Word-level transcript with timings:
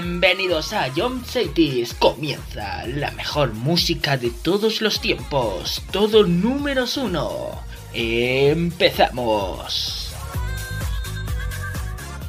Bienvenidos 0.00 0.72
a 0.74 0.92
John 0.94 1.24
Cities. 1.24 1.92
Comienza 1.94 2.86
la 2.86 3.10
mejor 3.10 3.52
música 3.54 4.16
de 4.16 4.30
todos 4.30 4.80
los 4.80 5.00
tiempos. 5.00 5.82
Todo 5.90 6.24
números 6.24 6.96
uno. 6.96 7.60
Empezamos. 7.92 8.72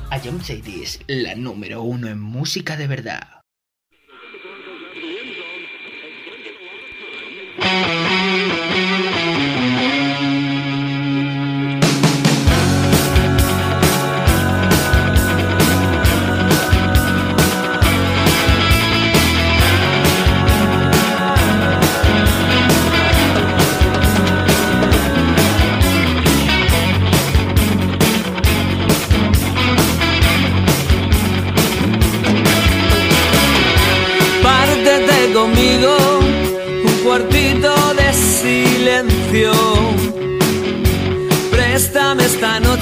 A 0.10 0.18
John 0.18 0.44
Cities, 0.44 1.00
la 1.06 1.36
número 1.36 1.84
uno 1.84 2.08
en 2.08 2.20
música 2.20 2.76
de 2.76 2.88
verdad. 2.88 3.39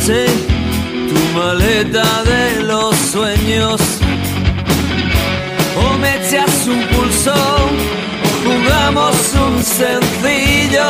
Tu 0.08 1.38
maleta 1.38 2.23
de 2.23 2.63
los 2.63 2.95
sueños. 2.95 3.81
O 5.75 5.97
me 5.97 6.16
echas 6.16 6.66
un 6.66 6.81
pulso, 6.95 7.33
o 7.33 8.50
jugamos 8.50 9.16
un 9.35 9.61
sencillo. 9.61 10.88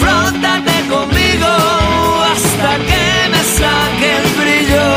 Frótate 0.00 0.76
conmigo 0.88 1.52
hasta 2.32 2.76
que 2.88 3.28
me 3.32 3.42
saque 3.58 4.16
el 4.20 4.26
brillo. 4.40 4.88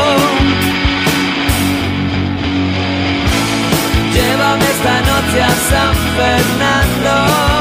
Llévame 4.14 4.64
esta 4.64 4.96
noche 5.10 5.42
a 5.42 5.54
San 5.70 5.94
Fernando. 6.16 7.53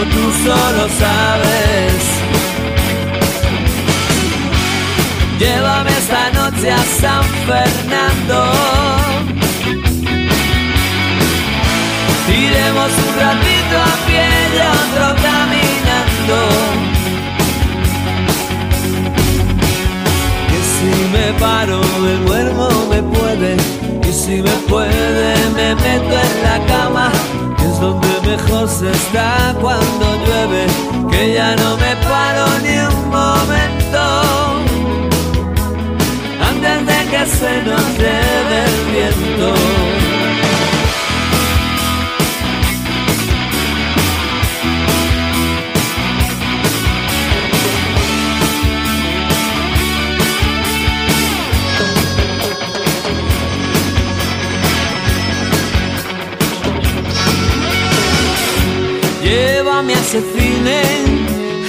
Tú 0.00 0.32
solo 0.44 0.88
sabes. 0.98 2.02
Llévame 5.38 5.90
esta 5.90 6.30
noche 6.32 6.70
a 6.72 6.82
San 6.98 7.24
Fernando 7.46 8.96
Iremos 12.36 12.90
un 13.06 13.20
ratito 13.20 13.76
a 13.80 14.06
pie 14.06 14.26
y 14.52 14.58
otro 14.76 15.06
caminando. 15.22 16.38
Que 20.48 20.60
si 20.72 20.92
me 21.12 21.26
paro 21.40 21.80
me 22.02 22.12
duermo 22.26 22.68
me 22.90 23.02
puede 23.02 23.56
y 24.08 24.12
si 24.12 24.42
me 24.42 24.56
puede 24.68 25.34
me 25.54 25.74
meto 25.76 26.14
en 26.26 26.42
la 26.42 26.66
cama 26.66 27.12
que 27.56 27.64
es 27.64 27.80
donde 27.80 28.15
mejor 28.36 28.68
se 28.68 28.90
está 28.90 29.54
cuando 29.60 30.04
llueve 30.24 30.66
que 31.10 31.34
ya 31.34 31.56
no 31.56 31.76
me 31.76 31.96
paro 32.08 32.46
ni 32.62 32.78
un 32.78 33.08
momento 33.08 34.02
antes 36.48 36.86
de 36.90 36.98
que 37.10 37.26
se 37.38 37.62
nos 37.62 37.84
lleve 37.98 38.56
el 38.66 38.76
viento. 38.92 39.54
Ese 60.08 60.22
cine, 60.38 60.82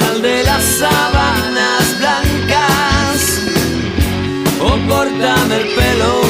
al 0.07 0.21
de 0.21 0.43
las 0.43 0.63
sábanas 0.63 1.97
blancas. 1.97 3.41
O 4.59 4.69
córtame 4.87 5.55
el 5.55 5.67
pelo, 5.73 6.21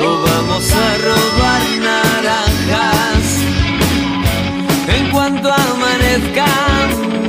o 0.00 0.22
vamos 0.28 0.72
a 0.72 0.96
robar 1.08 1.62
naranjas. 1.88 3.24
En 4.96 5.10
cuanto 5.10 5.52
amanezca, 5.52 6.46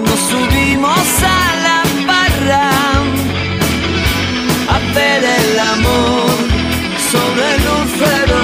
nos 0.06 0.20
subimos 0.32 1.06
a 1.22 1.56
la 1.66 1.84
barra. 2.08 2.72
A 4.70 4.76
hacer 4.78 5.22
el 5.42 5.60
amor 5.60 6.32
sobre 7.12 7.56
el 7.56 7.62
lucero 7.66 8.43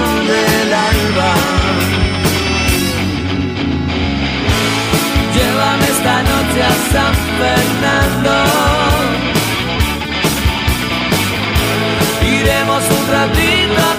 San 6.92 7.14
Fernando. 7.38 8.32
Iremos 12.22 12.84
un 12.84 13.12
ratito 13.12 13.99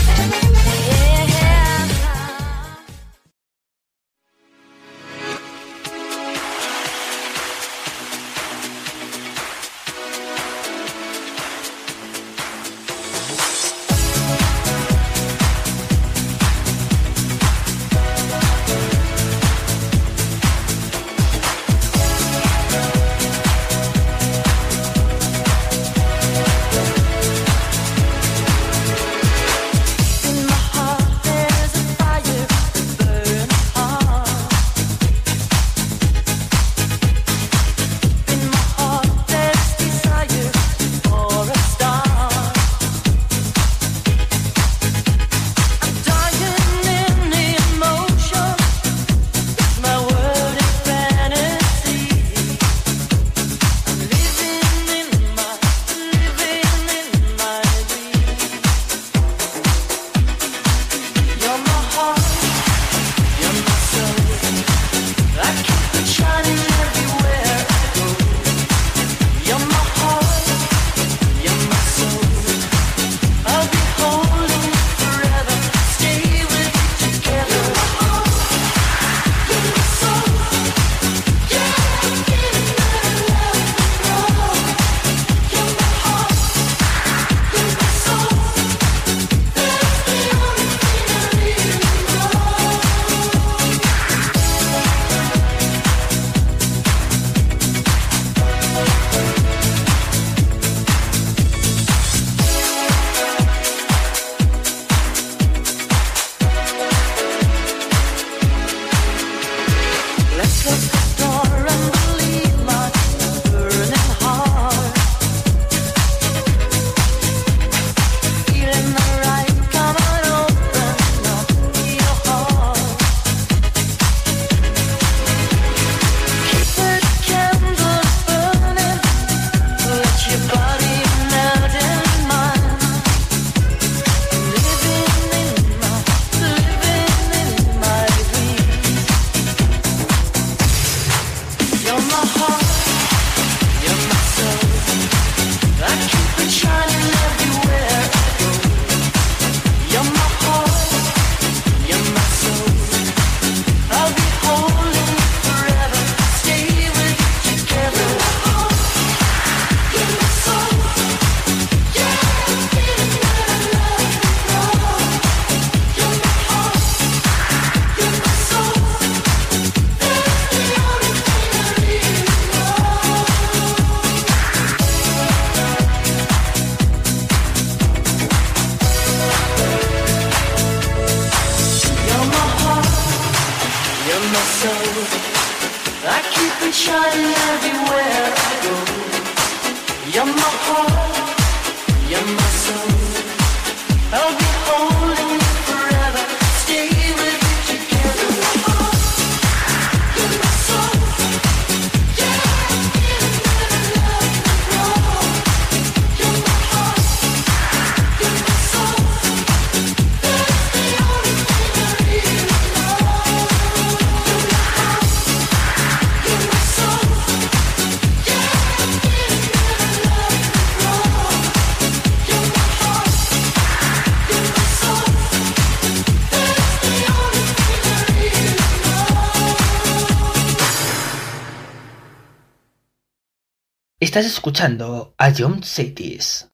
Estás 234.11 234.25
escuchando 234.25 235.13
a 235.17 235.31
John 235.31 235.63
Cities. 235.63 236.45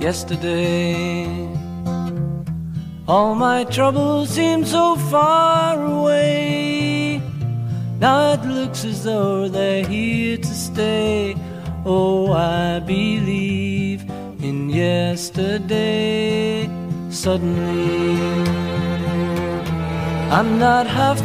Yesterday, 0.00 1.48
all 3.06 3.36
my 3.36 3.64
troubles 3.66 4.30
seem 4.30 4.66
so 4.66 4.96
far 5.08 5.80
away. 5.80 7.22
Now 8.00 8.32
it 8.32 8.44
looks 8.44 8.84
as 8.84 9.04
though 9.04 9.48
they're 9.48 9.86
here 9.86 10.36
to 10.36 10.52
stay. 10.52 11.36
Oh, 11.84 12.32
I 12.32 12.80
believe 12.80 14.02
in 14.42 14.68
yesterday. 14.68 16.68
Suddenly, 17.10 18.80
I'm 20.32 20.60
not 20.60 20.86
half 20.86 21.19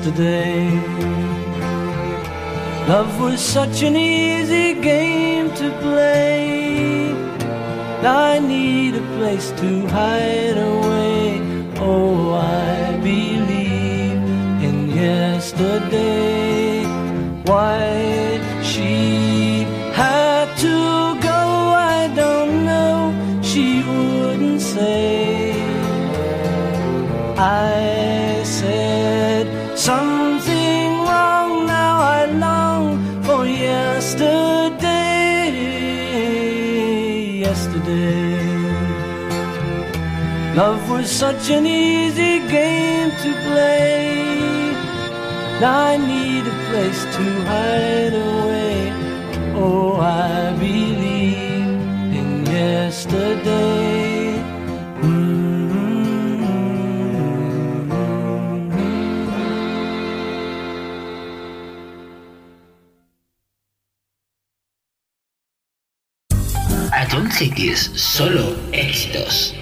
yesterday. 0.00 0.70
Love 2.88 3.20
was 3.20 3.40
such 3.40 3.82
an 3.82 3.96
easy 3.96 4.74
game 4.80 5.50
to 5.54 5.70
play. 5.80 7.12
I 8.02 8.38
need 8.38 8.94
a 8.94 9.04
place 9.18 9.50
to 9.60 9.86
hide 9.88 10.56
away. 10.56 11.40
Oh, 11.76 12.32
I 12.32 12.96
believe 13.02 14.22
in 14.66 14.90
yesterday. 14.90 16.84
Why 17.44 17.79
love 40.60 40.90
was 40.90 41.10
such 41.10 41.48
an 41.48 41.64
easy 41.64 42.34
game 42.56 43.10
to 43.22 43.30
play. 43.46 44.74
Now 45.62 45.78
I 45.92 45.96
need 45.96 46.44
a 46.54 46.56
place 46.68 47.02
to 47.16 47.24
hide 47.50 48.14
away. 48.28 48.74
Oh, 49.62 49.96
I 49.96 50.52
believe 50.64 51.70
in 52.18 52.44
yesterday. 52.44 54.10
Cities, 67.40 67.90
solo 67.94 68.54
éxitos. 68.70 69.54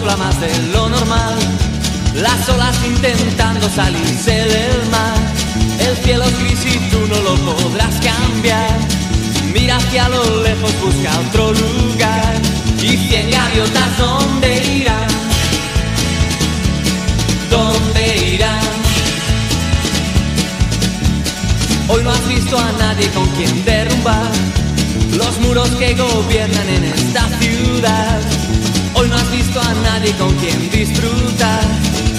Sopla 0.00 0.30
de 0.40 0.72
lo 0.72 0.88
normal, 0.88 1.36
las 2.14 2.48
olas 2.48 2.76
intentando 2.86 3.68
salirse 3.68 4.32
del 4.32 4.90
mar. 4.90 5.16
El 5.78 5.96
cielo 5.96 6.24
es 6.24 6.38
gris 6.38 6.64
y 6.64 6.90
tú 6.90 6.98
no 7.08 7.20
lo 7.22 7.34
podrás 7.36 7.94
cambiar. 8.00 8.78
Mira 9.52 9.76
hacia 9.76 10.08
lo 10.08 10.42
lejos, 10.42 10.72
busca 10.82 11.10
otro 11.28 11.52
lugar. 11.52 12.34
Y 12.82 12.96
cien 12.96 13.30
gaviotas, 13.30 13.98
¿dónde 13.98 14.76
irán? 14.76 15.10
¿Dónde 17.50 18.34
irán? 18.34 18.60
Hoy 21.88 22.02
no 22.04 22.10
has 22.10 22.28
visto 22.28 22.58
a 22.58 22.72
nadie 22.72 23.08
con 23.10 23.26
quien 23.30 23.64
derrumbar 23.64 24.30
los 25.16 25.40
muros 25.40 25.68
que 25.70 25.94
gobiernan 25.94 26.68
en 26.68 26.84
esta 26.84 27.28
ciudad. 27.40 28.39
Hoy 29.00 29.08
no 29.08 29.16
has 29.16 29.30
visto 29.30 29.58
a 29.58 29.72
nadie 29.82 30.12
con 30.16 30.30
quien 30.36 30.70
disfrutar 30.70 31.64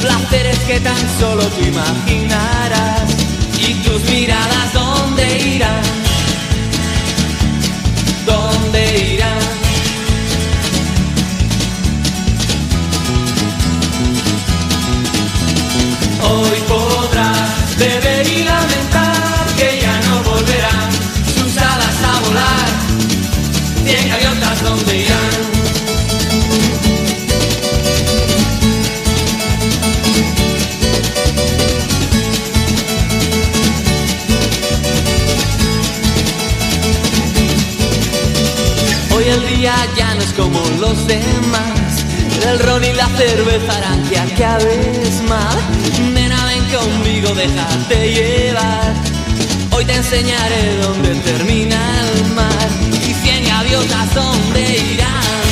placeres 0.01 0.57
que 0.61 0.79
tan 0.79 0.97
solo 1.19 1.43
tú 1.43 1.61
imaginarás. 1.63 3.03
Y 3.59 3.75
tus 3.83 4.03
miradas, 4.05 4.73
¿dónde 4.73 5.39
irán? 5.47 5.83
¿Dónde 8.25 9.13
irán? 9.13 9.39
Hoy 16.31 16.57
podrás 16.67 17.77
beber 17.77 18.27
y 18.27 18.43
lamentar 18.43 19.45
que 19.55 19.81
ya 19.83 20.01
no 20.09 20.23
volverán 20.31 20.91
sus 21.35 21.57
alas 21.57 21.97
a 22.11 22.19
volar. 22.27 22.69
Cien 23.85 24.09
gaviotas, 24.09 24.63
¿dónde 24.63 24.97
irán? 24.97 25.20
Día 39.61 39.75
ya 39.95 40.15
no 40.15 40.21
es 40.21 40.33
como 40.33 40.59
los 40.79 41.05
demás. 41.05 41.89
El 42.47 42.57
ron 42.59 42.83
y 42.83 42.93
la 42.93 43.07
cerveza 43.09 43.77
harán 43.77 44.01
que 44.09 44.17
acabes 44.17 45.21
mal. 45.29 45.57
Nena, 46.13 46.45
ven 46.45 46.65
conmigo, 46.75 47.29
déjate 47.35 47.97
llevar. 48.11 48.93
Hoy 49.71 49.85
te 49.85 49.93
enseñaré 49.93 50.77
dónde 50.77 51.09
termina 51.29 51.79
el 52.05 52.33
mar. 52.33 52.69
Y 53.07 53.13
cien 53.21 53.43
gaviotas, 53.45 54.15
¿dónde 54.15 54.61
irán? 54.93 55.49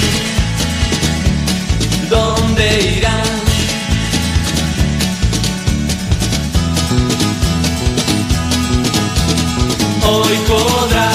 ¿Dónde 2.09 2.65
irán? 2.97 3.39
Hoy 10.11 10.37
podrás 10.47 11.08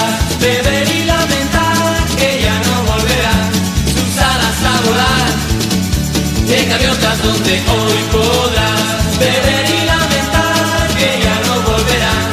de 6.54 6.64
gaviotas 6.66 7.22
donde 7.22 7.52
hoy 7.52 7.98
podrás. 8.12 9.18
Beber 9.18 9.66
y 9.76 9.86
lamentar 9.86 10.88
que 10.98 11.10
ya 11.24 11.36
no 11.46 11.54
volverán 11.62 12.26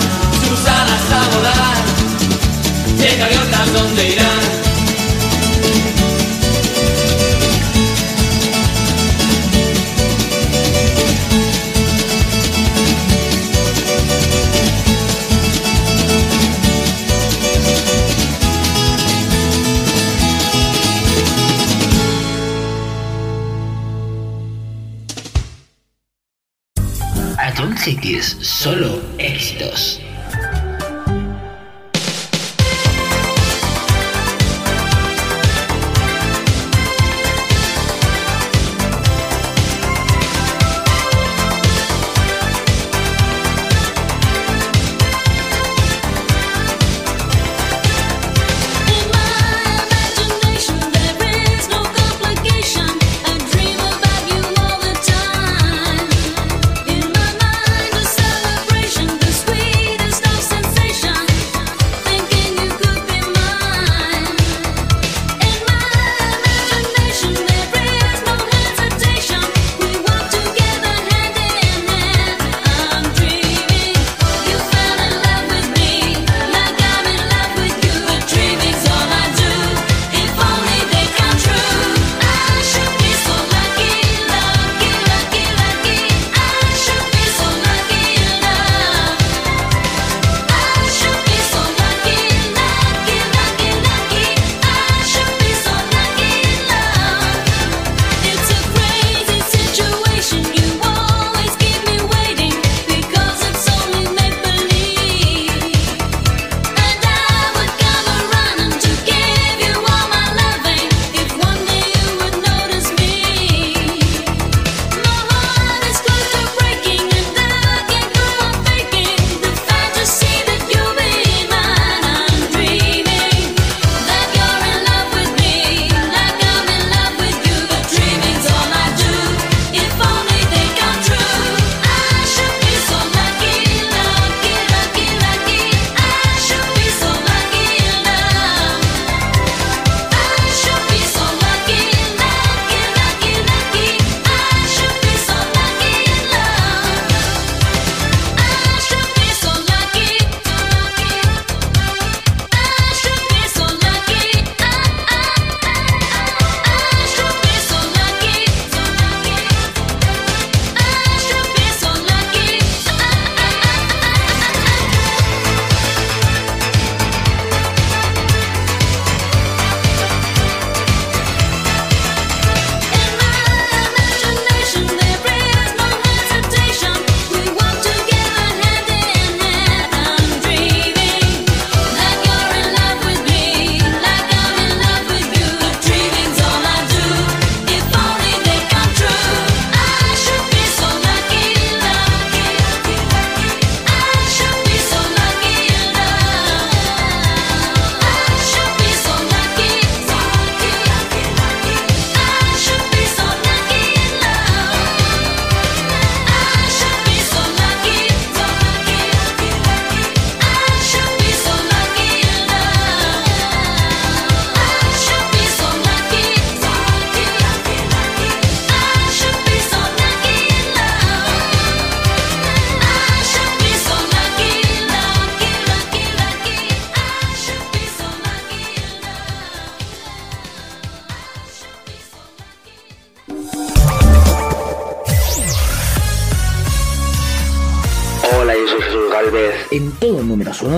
sus 0.44 0.60
alas 0.68 1.06
a 1.20 1.36
volar, 1.36 1.78
de 2.98 3.18
gaviotas 3.18 3.74
donde 3.74 4.10
irán. 4.10 4.31
solo 28.62 29.02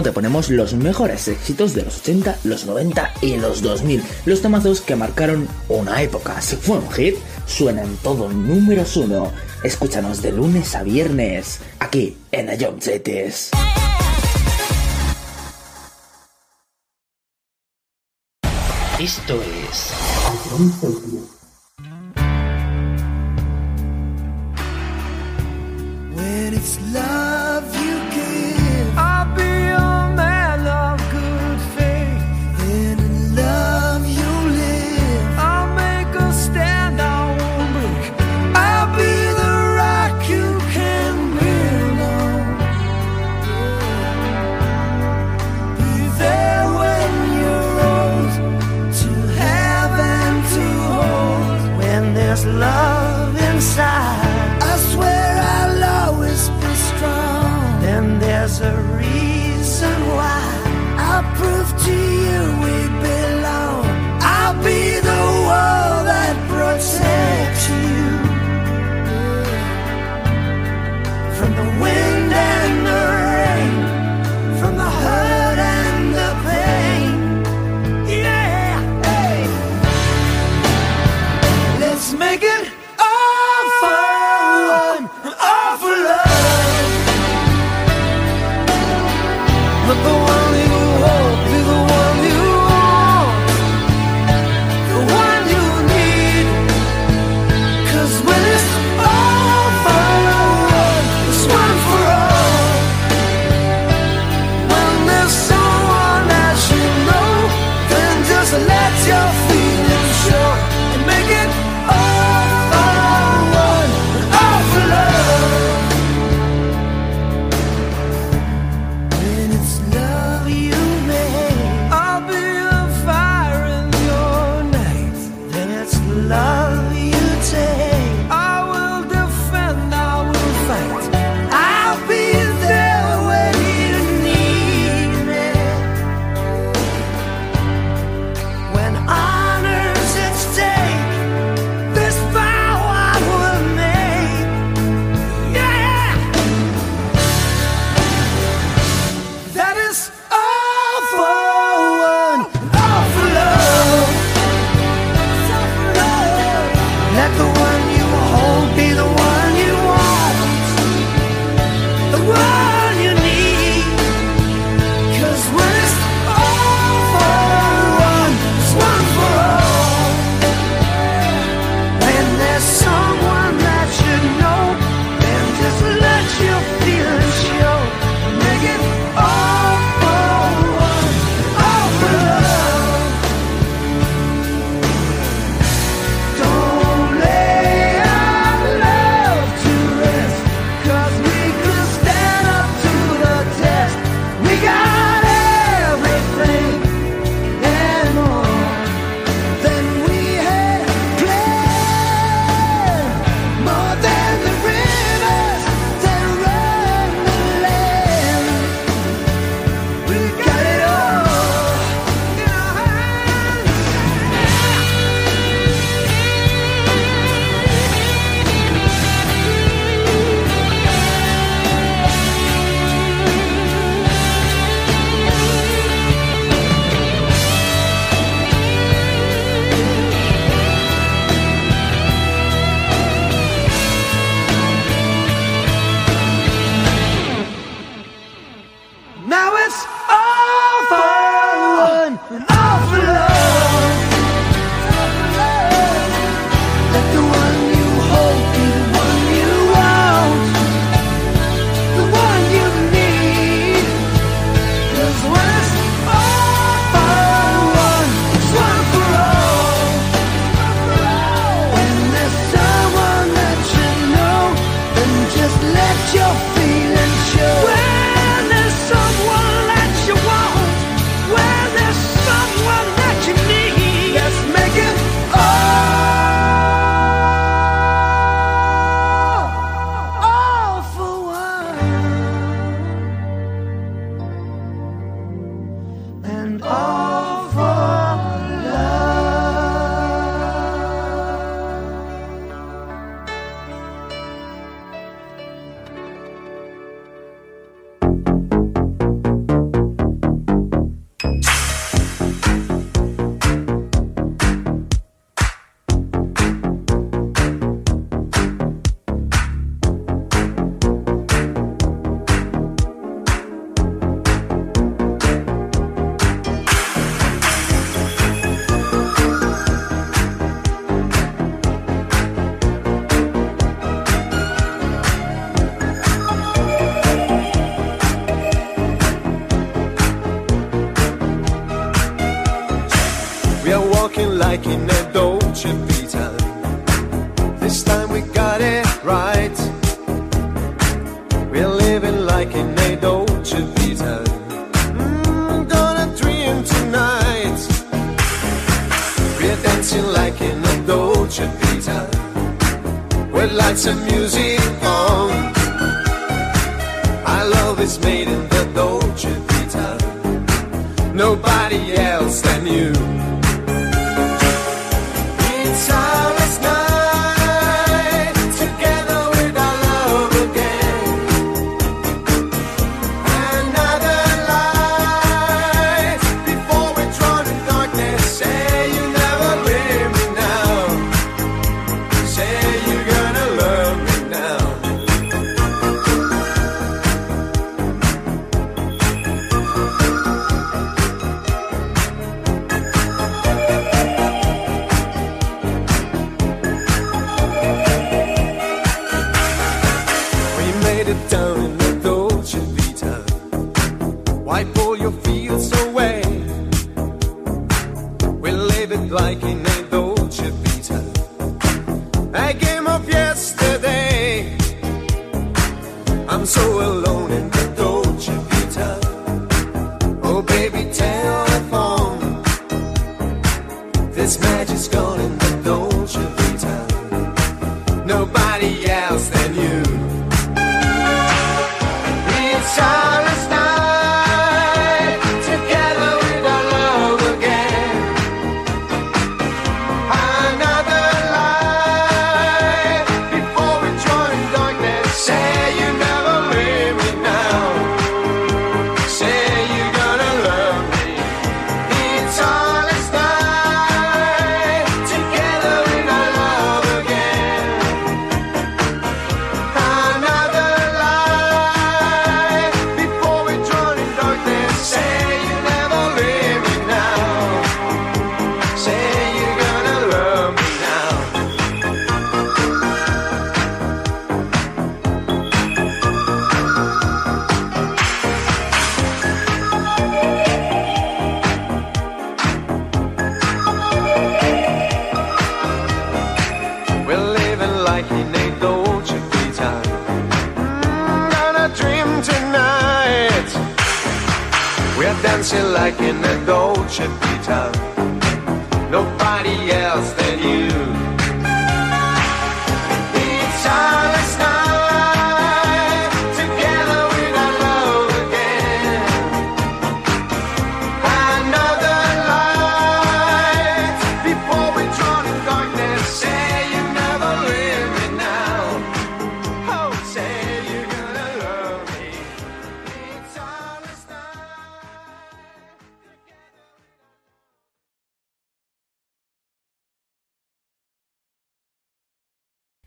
te 0.01 0.12
ponemos 0.12 0.49
los 0.49 0.73
mejores 0.73 1.27
éxitos 1.27 1.73
de 1.75 1.84
los 1.84 1.99
80, 1.99 2.39
los 2.45 2.65
90 2.65 3.13
y 3.21 3.38
los 3.38 3.62
2000. 3.62 4.01
Los 4.25 4.41
temazos 4.41 4.82
que 4.82 4.95
marcaron 4.95 5.47
una 5.69 6.01
época. 6.01 6.41
Si 6.41 6.56
fue 6.56 6.77
un 6.77 6.91
hit, 6.91 7.15
suena 7.45 7.84
en 7.84 7.95
todo 7.97 8.29
números 8.29 8.97
uno. 8.97 9.32
Escúchanos 9.63 10.21
de 10.21 10.32
lunes 10.32 10.73
a 10.75 10.84
viernes, 10.84 11.60
aquí 11.79 12.17
en 12.32 12.49
Ayom 12.49 12.79
Cetes. 12.79 13.51
Esto 18.99 19.41
es... 19.67 19.91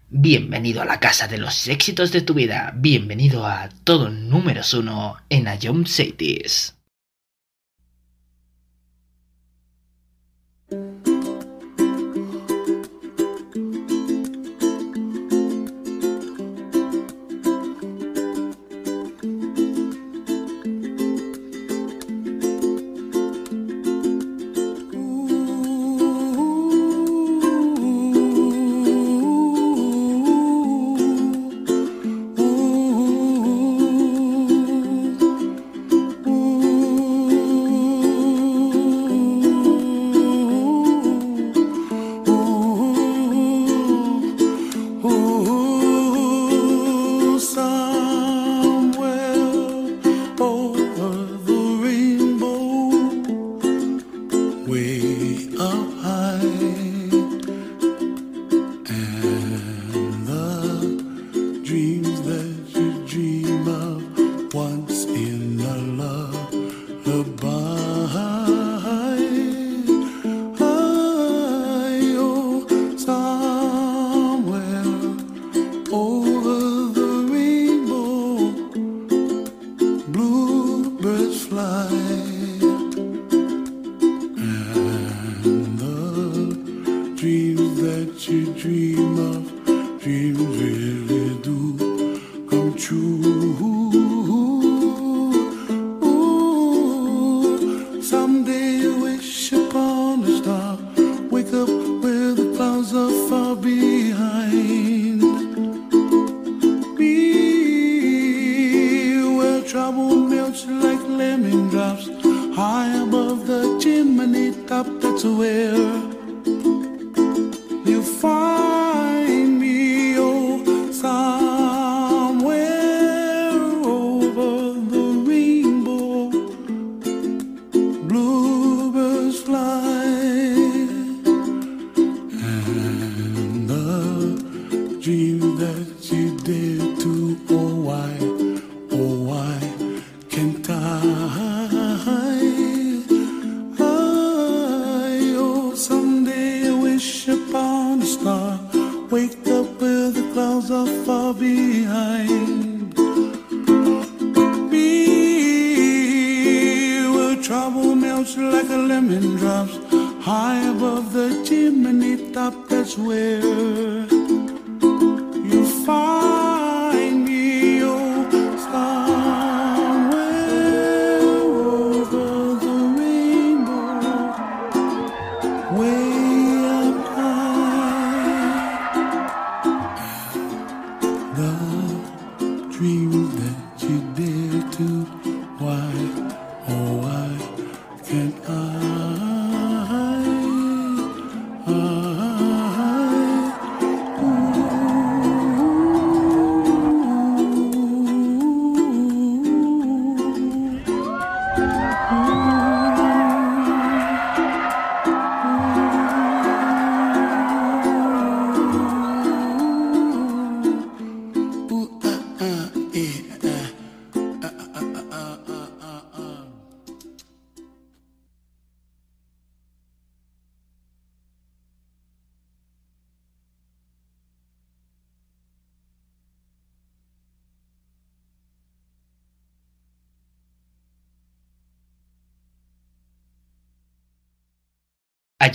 Bienvenido 0.09 0.83
a 0.83 0.85
la 0.85 1.01
casa 1.01 1.27
de 1.27 1.37
los 1.37 1.67
éxitos 1.67 2.13
de 2.13 2.21
tu 2.21 2.33
vida. 2.33 2.73
Bienvenido 2.77 3.45
a 3.45 3.69
todo 3.83 4.09
números 4.09 4.73
uno 4.73 5.17
en 5.29 5.49
Ion 5.61 5.85
Cities. 5.85 6.76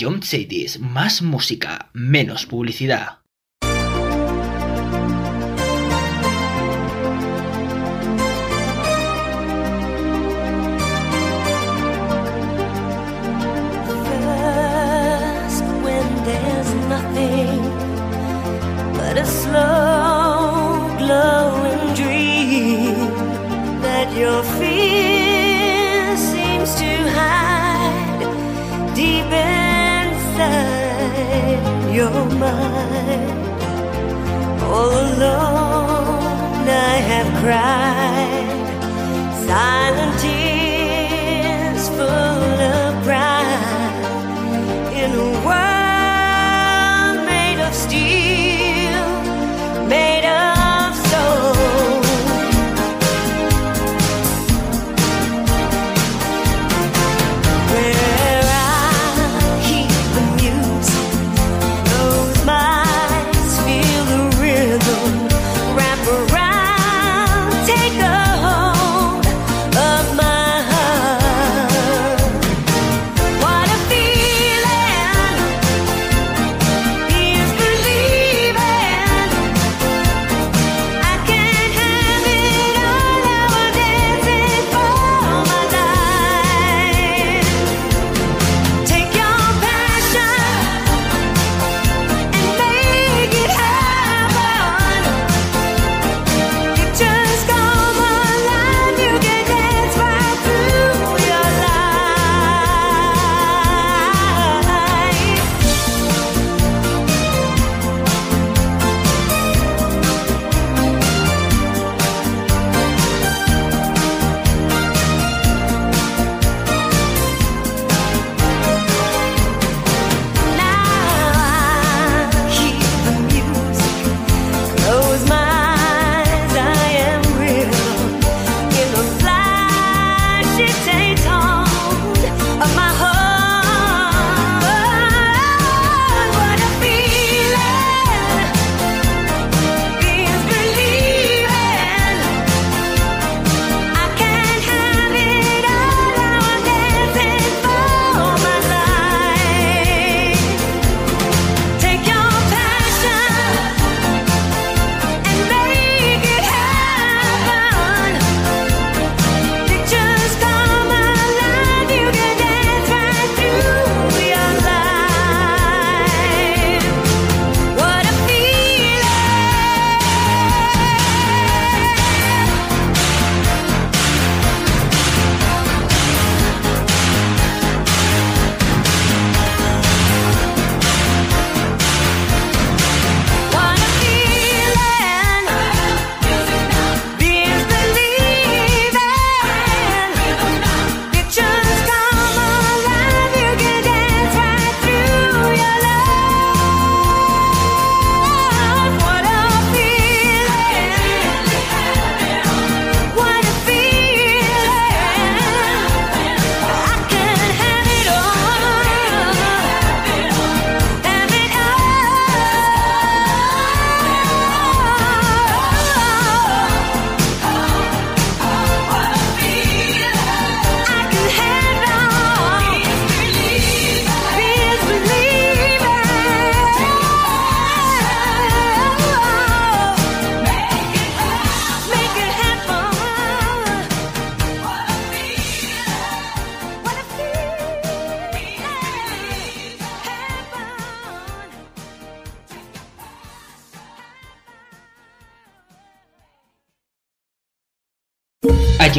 Jump 0.01 0.23
Cities, 0.23 0.79
más 0.79 1.21
música, 1.21 1.91
menos 1.93 2.47
publicidad. 2.47 3.20
alone 35.21 36.67
I 36.67 36.95
have 37.11 37.29
cried. 37.41 38.49
Silent 39.45 39.80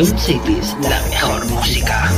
Jump 0.05 0.19
Cities, 0.19 0.77
la 0.83 1.01
mejor 1.11 1.47
música. 1.47 2.11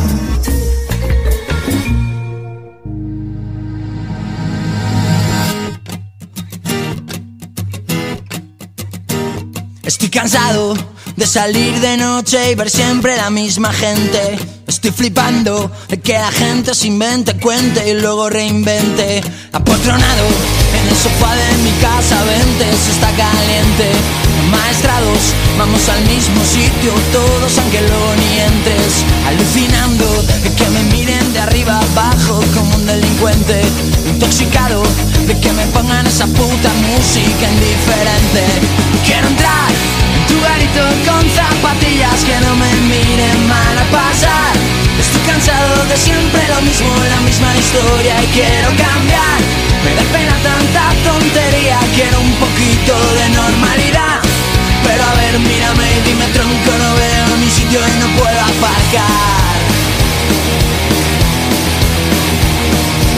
Estoy 9.82 10.08
cansado 10.08 10.74
de 11.16 11.26
salir 11.26 11.78
de 11.80 11.98
noche 11.98 12.52
y 12.52 12.54
ver 12.54 12.70
siempre 12.70 13.16
la 13.16 13.28
misma 13.28 13.70
gente. 13.70 14.38
Estoy 14.66 14.90
flipando 14.90 15.70
de 15.88 16.00
que 16.00 16.14
la 16.14 16.32
gente 16.32 16.74
se 16.74 16.86
invente, 16.86 17.38
cuente 17.38 17.90
y 17.90 18.00
luego 18.00 18.30
reinvente. 18.30 19.20
Apotronado 19.52 20.24
en 20.84 20.90
el 20.90 20.96
sofá 20.96 21.34
de 21.34 21.56
mi 21.62 21.70
casa, 21.80 22.16
vente, 22.24 22.66
se 22.76 22.90
está 22.92 23.08
caliente. 23.08 23.90
Maestrados, 24.50 25.34
vamos 25.58 25.88
al 25.88 26.00
mismo 26.06 26.44
sitio, 26.44 26.92
todos 27.12 27.58
aunque 27.58 27.80
luego 27.80 28.14
ni 28.16 28.40
entres. 28.40 29.04
Alucinando 29.26 30.06
de 30.42 30.52
que 30.54 30.68
me 30.70 30.82
miren 30.94 31.32
de 31.32 31.40
arriba 31.40 31.80
abajo 31.80 32.40
como 32.54 32.74
un 32.76 32.86
delincuente. 32.86 33.62
Intoxicado 34.06 34.82
de 35.26 35.38
que 35.40 35.52
me 35.52 35.66
pongan 35.68 36.06
esa 36.06 36.26
puta 36.26 36.70
música 36.88 37.44
indiferente. 37.48 38.44
Quiero 39.04 39.28
entrar 39.28 39.70
en 40.16 40.26
tu 40.26 40.40
garito 40.40 40.84
con 41.08 41.24
zapatillas 41.30 42.24
que 42.24 42.38
no 42.44 42.54
me 42.56 42.72
miren 42.92 43.48
mal 43.48 43.78
a 43.78 43.84
pasar. 43.90 44.52
Estoy 45.04 45.22
cansado 45.26 45.84
de 45.86 45.96
siempre 45.96 46.42
lo 46.48 46.62
mismo, 46.62 46.88
la 47.14 47.20
misma 47.20 47.50
historia 47.56 48.14
y 48.22 48.26
quiero 48.28 48.68
cambiar. 48.68 49.38
Me 49.84 49.94
da 49.94 50.02
pena 50.16 50.34
tanta 50.42 50.82
tontería, 51.04 51.78
quiero 51.94 52.20
un 52.20 52.34
poquito 52.44 52.94
de 53.18 53.28
normalidad. 53.36 54.20
Pero 54.82 55.02
a 55.04 55.14
ver, 55.14 55.38
mírame 55.38 55.86
y 55.98 56.08
dime 56.08 56.26
tronco, 56.32 56.70
no 56.82 56.94
veo 56.96 57.36
mi 57.36 57.50
sitio 57.50 57.80
y 57.80 58.00
no 58.00 58.08
puedo 58.18 58.40
aparcar. 58.40 59.54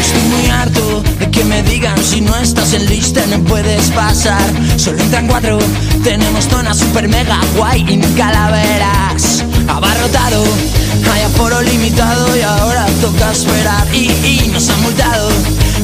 Estoy 0.00 0.22
muy 0.22 0.50
harto 0.50 1.02
de 1.20 1.30
que 1.30 1.44
me 1.44 1.62
digan 1.62 2.02
si 2.02 2.20
no 2.20 2.36
estás 2.36 2.72
en 2.74 2.86
lista 2.86 3.24
no 3.26 3.38
puedes 3.44 3.90
pasar. 3.90 4.50
Solo 4.76 4.98
entran 5.00 5.28
cuatro, 5.28 5.58
tenemos 6.02 6.48
zona 6.48 6.74
super 6.74 7.08
mega 7.08 7.38
guay 7.56 7.84
y 7.88 7.96
nunca 7.96 8.32
la 8.32 8.50
verás. 8.50 9.45
Abarrotado, 9.68 10.44
hay 11.12 11.22
aforo 11.22 11.60
limitado 11.62 12.36
y 12.36 12.42
ahora 12.42 12.86
toca 13.00 13.32
esperar. 13.32 13.86
Y, 13.92 14.10
y 14.24 14.50
nos 14.52 14.68
han 14.70 14.80
multado 14.82 15.28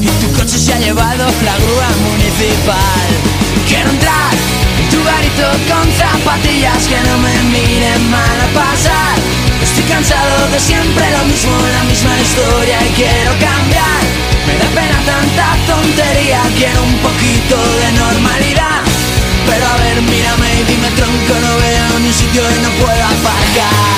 y 0.01 0.07
tu 0.07 0.31
coche 0.33 0.57
se 0.57 0.73
ha 0.73 0.79
llevado 0.79 1.25
la 1.43 1.55
grúa 1.57 1.89
municipal. 2.03 3.07
Quiero 3.67 3.89
entrar 3.89 4.33
en 4.79 4.89
tu 4.89 5.03
garito 5.03 5.47
con 5.69 5.85
zapatillas 5.93 6.87
que 6.87 6.99
no 7.09 7.17
me 7.19 7.35
miren 7.51 8.09
mal 8.09 8.37
a 8.41 8.47
pasar. 8.53 9.15
Estoy 9.61 9.83
cansado 9.83 10.47
de 10.51 10.59
siempre 10.59 11.05
lo 11.17 11.25
mismo, 11.25 11.55
la 11.77 11.83
misma 11.83 12.19
historia 12.19 12.77
y 12.85 12.89
quiero 12.95 13.31
cambiar. 13.39 14.03
Me 14.47 14.57
da 14.59 14.67
pena 14.75 14.99
tanta 15.05 15.55
tontería, 15.67 16.41
quiero 16.57 16.83
un 16.83 16.97
poquito 16.97 17.55
de 17.55 17.91
normalidad. 17.93 19.02
Pero 19.45 19.65
a 19.67 19.77
ver, 19.77 20.01
mírame 20.01 20.61
y 20.61 20.63
dime 20.63 20.89
tronco, 20.91 21.33
no 21.41 21.57
veo 21.57 21.99
ni 21.99 22.13
sitio 22.13 22.41
y 22.41 22.59
no 22.61 22.69
puedo 22.83 23.03
aparcar. 23.03 23.93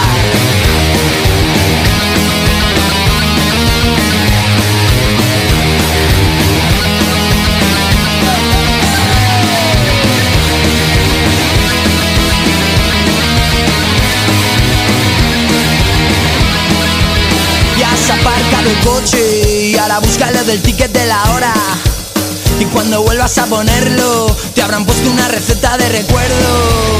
Ya 17.77 17.91
has 17.91 18.09
aparcado 18.09 18.69
el 18.69 18.79
coche 18.79 19.71
y 19.71 19.77
ahora 19.77 19.99
búscalo 19.99 20.43
del 20.45 20.61
ticket 20.61 20.91
de 20.91 21.05
la 21.05 21.31
hora. 21.31 21.53
Y 22.59 22.65
cuando 22.65 23.03
vuelvas 23.03 23.37
a 23.37 23.47
ponerlo, 23.47 24.33
te 24.53 24.61
habrán 24.61 24.85
puesto 24.85 25.09
una 25.11 25.27
receta 25.27 25.77
de 25.77 25.89
recuerdo. 25.89 26.99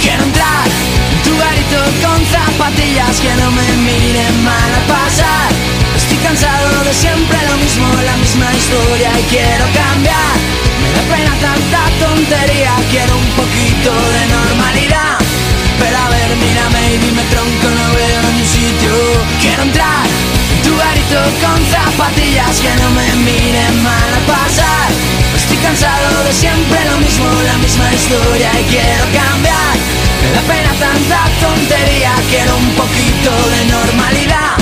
Quiero 0.00 0.22
entrar 0.22 0.66
en 1.10 1.22
tu 1.22 1.36
garito 1.36 1.78
con 2.06 2.24
zapatillas 2.26 3.20
que 3.20 3.34
no 3.34 3.50
me 3.50 3.66
miren 3.78 4.44
mal 4.44 4.74
a 4.74 4.86
pasar. 4.86 5.50
Estoy 5.96 6.18
cansado 6.18 6.84
de 6.84 6.94
siempre 6.94 7.36
lo 7.50 7.56
mismo, 7.56 7.86
la 8.04 8.16
misma 8.16 8.54
historia 8.54 9.10
y 9.18 9.22
quiero 9.24 9.64
cambiar. 9.74 10.36
Me 10.82 10.92
da 10.92 11.16
pena 11.16 11.34
tanta 11.40 12.06
tontería, 12.06 12.72
quiero 12.90 13.16
un 13.16 13.30
poquito 13.34 13.90
de 13.90 14.26
normalidad. 14.28 15.37
Pero 15.78 15.96
a 15.96 16.08
ver, 16.10 16.36
mírame 16.36 16.94
y 16.94 16.98
dime 16.98 17.22
tronco, 17.30 17.68
no 17.70 17.86
veo 17.94 18.22
ni 18.34 18.44
sitio. 18.44 18.94
Quiero 19.40 19.62
entrar 19.62 20.06
en 20.52 20.62
tu 20.62 20.76
garito 20.76 21.20
con 21.42 21.58
zapatillas 21.70 22.58
que 22.60 22.72
no 22.82 22.90
me 22.90 23.06
miren 23.22 23.82
mal 23.82 24.10
a 24.14 24.22
pasar. 24.26 24.90
Estoy 25.36 25.56
cansado 25.58 26.24
de 26.24 26.32
siempre 26.32 26.78
lo 26.90 26.98
mismo, 26.98 27.26
la 27.46 27.56
misma 27.58 27.86
historia 27.94 28.50
y 28.60 28.64
quiero 28.64 29.04
cambiar. 29.14 29.74
Me 30.22 30.30
da 30.34 30.42
pena 30.50 30.72
tanta 30.82 31.20
tontería, 31.40 32.12
quiero 32.28 32.56
un 32.56 32.70
poquito 32.74 33.30
de 33.54 33.60
normalidad. 33.70 34.58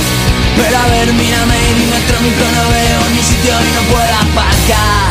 Pero 0.56 0.76
a 0.78 0.86
ver, 0.88 1.12
mírame 1.12 1.56
y 1.70 1.74
dime 1.80 2.00
tronco, 2.08 2.44
no 2.56 2.64
veo 2.70 3.00
ni 3.14 3.22
sitio 3.22 3.54
y 3.60 3.70
no 3.72 3.82
puedo 3.92 4.14
aparcar. 4.20 5.05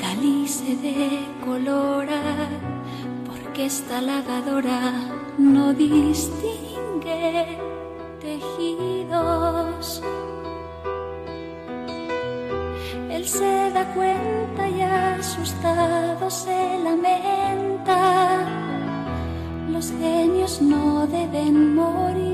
Dalí 0.00 0.48
se 0.48 0.76
decolora 0.76 2.22
porque 3.26 3.66
esta 3.66 4.00
lavadora 4.00 4.92
no 5.36 5.74
distingue 5.74 7.58
tejidos. 8.20 10.02
Él 13.10 13.28
se 13.28 13.70
da 13.74 13.84
cuenta 13.94 14.68
y 14.68 14.80
asustado 14.82 16.30
se 16.30 16.78
lamenta. 16.82 18.46
Los 19.70 19.92
genios 19.92 20.62
no 20.62 21.06
deben 21.06 21.74
morir. 21.74 22.29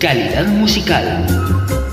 Calidad 0.00 0.48
musical. 0.48 1.85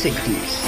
60s. 0.00 0.59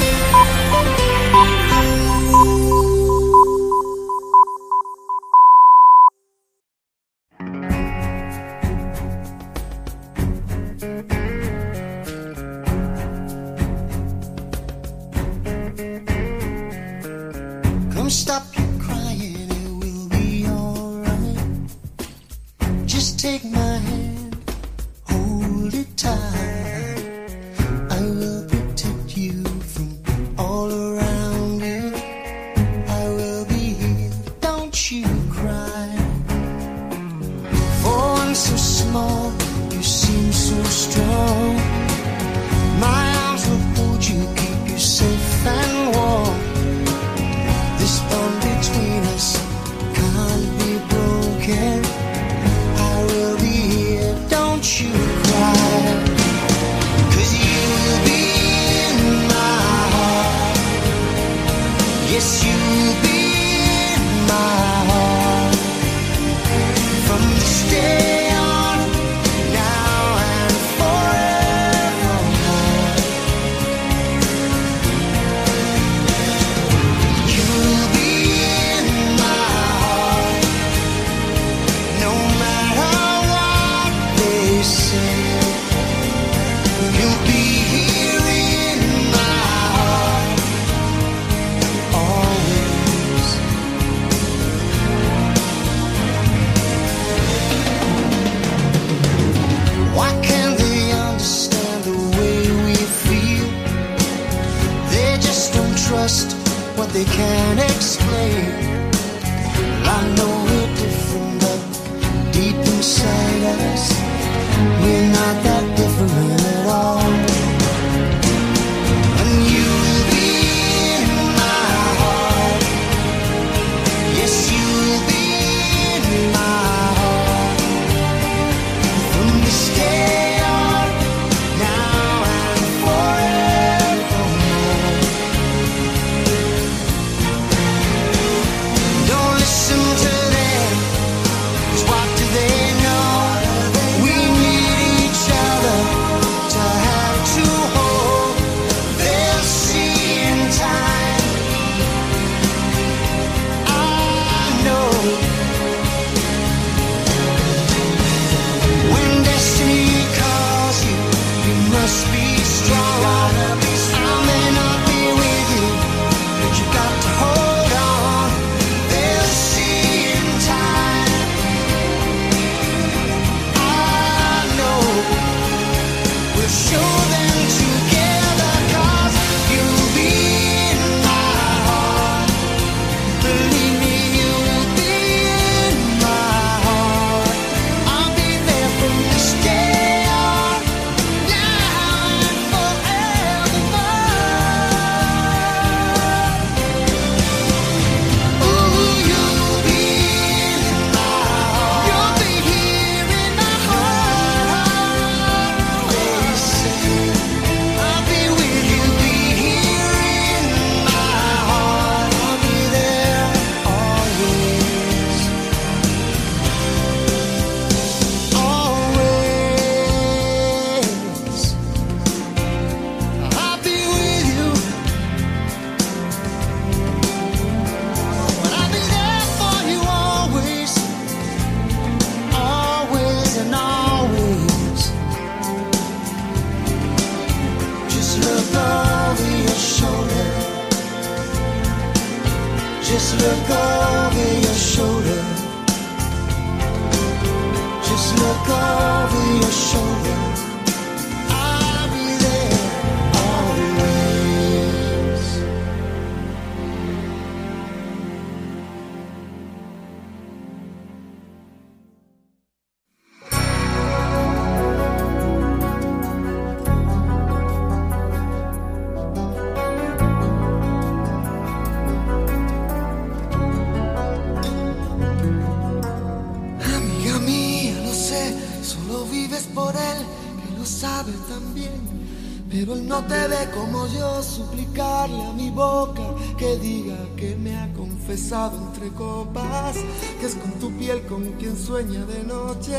Entre 288.32 288.88
copas, 288.94 289.76
que 290.18 290.24
es 290.24 290.34
con 290.36 290.52
tu 290.52 290.74
piel 290.78 291.02
con 291.06 291.22
quien 291.32 291.54
sueña 291.54 292.02
de 292.06 292.24
noche 292.24 292.78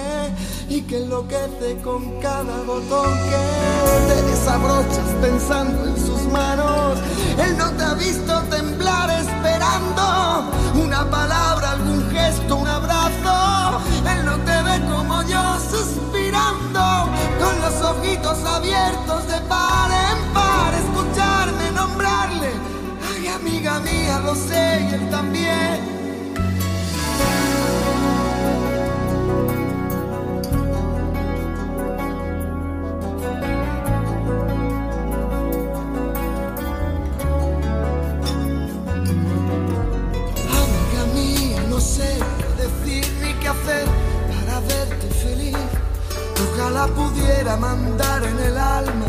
y 0.67 0.81
que 0.81 0.97
enloquece 0.97 1.79
con 1.83 2.19
cada 2.19 2.63
botón 2.63 3.13
que 3.29 4.07
te 4.07 4.21
desabrochas 4.23 5.09
pensando 5.21 5.85
en 5.85 5.95
sus 5.95 6.23
manos. 6.31 6.97
Él 7.37 7.55
no 7.55 7.69
te 7.73 7.83
ha 7.83 7.93
visto 7.93 8.41
temblar 8.49 9.11
esperando 9.11 10.49
una 10.73 11.07
palabra, 11.11 11.73
algún 11.73 12.09
gesto, 12.09 12.55
un 12.55 12.67
abrazo. 12.67 13.79
Él 14.09 14.25
no 14.25 14.37
te 14.37 14.63
ve 14.63 14.81
como 14.91 15.21
yo 15.21 15.59
suspirando 15.69 17.11
con 17.39 17.61
los 17.61 17.91
ojitos 17.91 18.43
abiertos 18.43 19.27
de 19.27 19.39
par 19.41 19.91
en 19.91 20.33
par, 20.33 20.73
escucharme 20.73 21.71
nombrarle. 21.73 22.49
Ay, 23.13 23.27
amiga 23.27 23.79
mía, 23.81 24.19
lo 24.25 24.33
sé 24.33 24.72
Pudiera 46.91 47.55
mandar 47.55 48.23
en 48.23 48.39
el 48.39 48.57
alma 48.57 49.05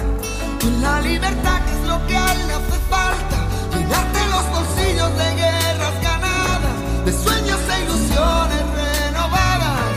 con 0.61 0.81
la 0.81 1.01
libertad 1.01 1.61
que 1.65 1.73
es 1.73 1.89
lo 1.89 2.07
que 2.07 2.17
a 2.17 2.33
él 2.33 2.47
le 2.47 2.55
hace 2.55 2.79
falta. 2.89 3.39
Llenarte 3.73 4.21
los 4.31 4.45
bolsillos 4.55 5.11
de 5.19 5.29
guerras 5.43 5.97
ganadas, 6.01 6.77
de 7.05 7.13
sueños 7.13 7.61
e 7.75 7.83
ilusiones 7.83 8.65
renovadas. 8.79 9.91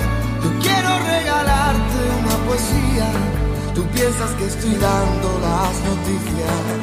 Yo 0.44 0.50
quiero 0.60 0.90
regalarte 1.06 2.00
una 2.20 2.36
poesía. 2.48 3.08
Tú 3.76 3.84
piensas 3.94 4.32
que 4.32 4.46
estoy 4.48 4.76
dando 4.76 5.30
las 5.46 5.74
noticias. 5.88 6.82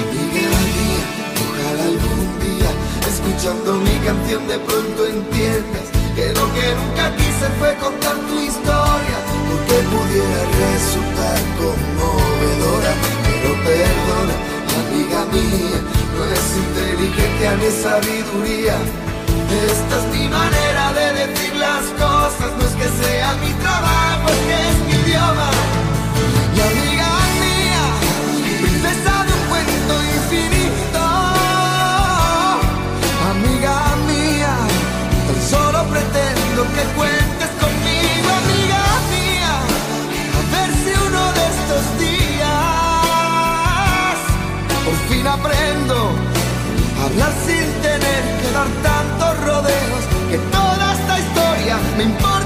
Amiga 0.00 0.48
mía, 0.76 1.04
ojalá 1.44 1.84
algún 1.92 2.26
día, 2.40 2.70
escuchando 3.06 3.74
mi 3.74 3.96
canción, 4.06 4.48
de 4.48 4.58
pronto 4.60 5.06
entiendas 5.06 5.86
que 6.16 6.32
lo 6.32 6.46
que 6.56 6.66
nunca 6.80 7.14
quise 7.16 7.46
fue 7.58 7.76
contar 7.76 8.16
tu 8.28 8.40
historia, 8.40 9.18
porque 9.56 9.76
pudiera 9.94 10.40
resultar 10.64 11.38
conmovedora. 11.60 12.92
Pero 13.24 13.50
perdona, 13.64 14.36
amiga 14.80 15.20
mía, 15.32 15.78
no 16.14 16.20
es 16.34 16.46
inteligencia 16.64 17.50
ni 17.60 17.70
sabiduría. 17.82 18.76
Esta 19.70 19.94
es 20.00 20.06
mi 20.14 20.28
manera 20.28 20.92
de 20.92 21.06
decir 21.20 21.54
las 21.56 21.84
cosas, 22.02 22.50
no 22.58 22.64
es 22.68 22.74
que 22.80 22.88
sea 23.02 23.34
mi 23.44 23.52
trabajo, 23.64 24.26
es 24.28 24.40
que 24.48 24.56
es 24.68 24.78
mi 24.86 24.94
idioma. 25.02 25.50
Y 26.56 26.58
amiga 26.70 27.10
mía, 27.42 27.84
princesa 28.62 29.14
de 29.26 29.32
un 29.38 29.44
cuento 29.50 29.94
infinito, 30.16 31.02
amiga 33.32 33.76
mía, 34.10 34.54
tan 35.26 35.40
solo 35.50 35.78
pretendo 35.90 36.62
que 36.74 36.82
cuentes 36.96 37.15
a 45.94 47.04
hablar 47.04 47.32
sin 47.46 47.66
tener 47.80 48.22
que 48.40 48.50
dar 48.52 48.66
tantos 48.82 49.44
rodeos, 49.44 50.02
que 50.30 50.38
toda 50.50 50.92
esta 50.94 51.18
historia 51.20 51.78
me 51.96 52.04
importa 52.04 52.45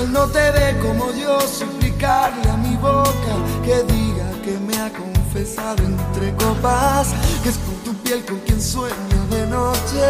él 0.00 0.12
no 0.12 0.26
te 0.26 0.50
ve 0.50 0.76
como 0.80 1.12
yo 1.12 1.40
suplicarle 1.40 2.48
a 2.50 2.56
mi 2.56 2.76
boca 2.76 3.34
que 3.64 3.82
diga 3.92 4.30
que 4.44 4.58
me 4.58 4.76
ha 4.78 4.90
confesado 4.90 5.82
entre 5.84 6.34
copas, 6.34 7.08
que 7.42 7.50
es 7.50 7.58
con 7.58 7.74
tu 7.84 7.94
piel 8.02 8.24
con 8.24 8.38
quien 8.40 8.60
sueño 8.60 9.20
de 9.30 9.46
noche. 9.46 10.04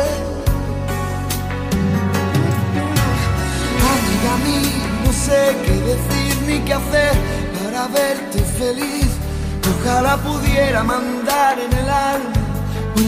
Amiga 3.95 4.32
mía, 4.45 4.86
no 5.05 5.12
sé 5.12 5.57
qué 5.64 5.74
decir 5.93 6.43
ni 6.47 6.59
qué 6.61 6.74
hacer 6.74 7.14
para 7.62 7.88
verte 7.88 8.38
feliz. 8.59 9.11
Ojalá 9.72 10.16
pudiera 10.16 10.82
mandar 10.82 11.59
en 11.59 11.72
el 11.72 11.88
alma 11.88 12.41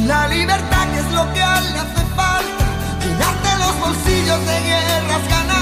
la 0.07 0.27
libertad 0.29 0.89
que 0.93 0.99
es 0.99 1.13
lo 1.13 1.33
que 1.33 1.43
a 1.43 1.59
él 1.59 1.73
le 1.73 1.79
hace 1.79 2.05
falta. 2.17 2.65
Llenarte 3.01 3.51
los 3.59 3.81
bolsillos 3.81 4.41
de 4.47 4.61
guerras 4.69 5.29
ganadas, 5.29 5.62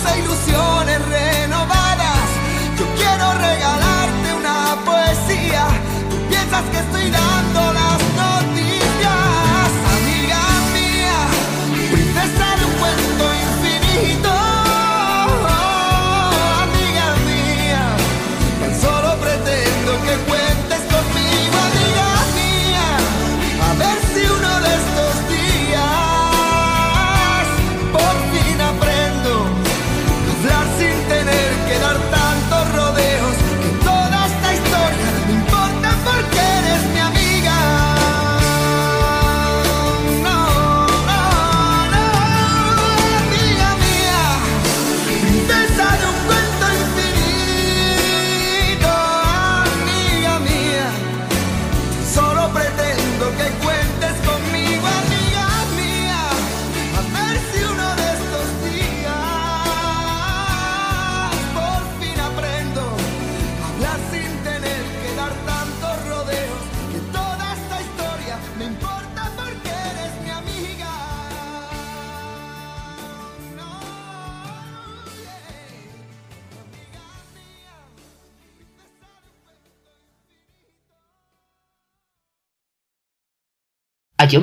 sueños 0.00 0.24
ilusiones 0.24 0.98
renovadas. 1.08 2.28
Yo 2.78 2.86
quiero 2.96 3.32
regalarte 3.34 4.34
una 4.34 4.76
poesía. 4.84 5.66
Tú 6.10 6.16
piensas 6.28 6.62
que 6.70 6.78
estoy 6.78 7.10
dando 7.10 7.72
las 7.72 7.81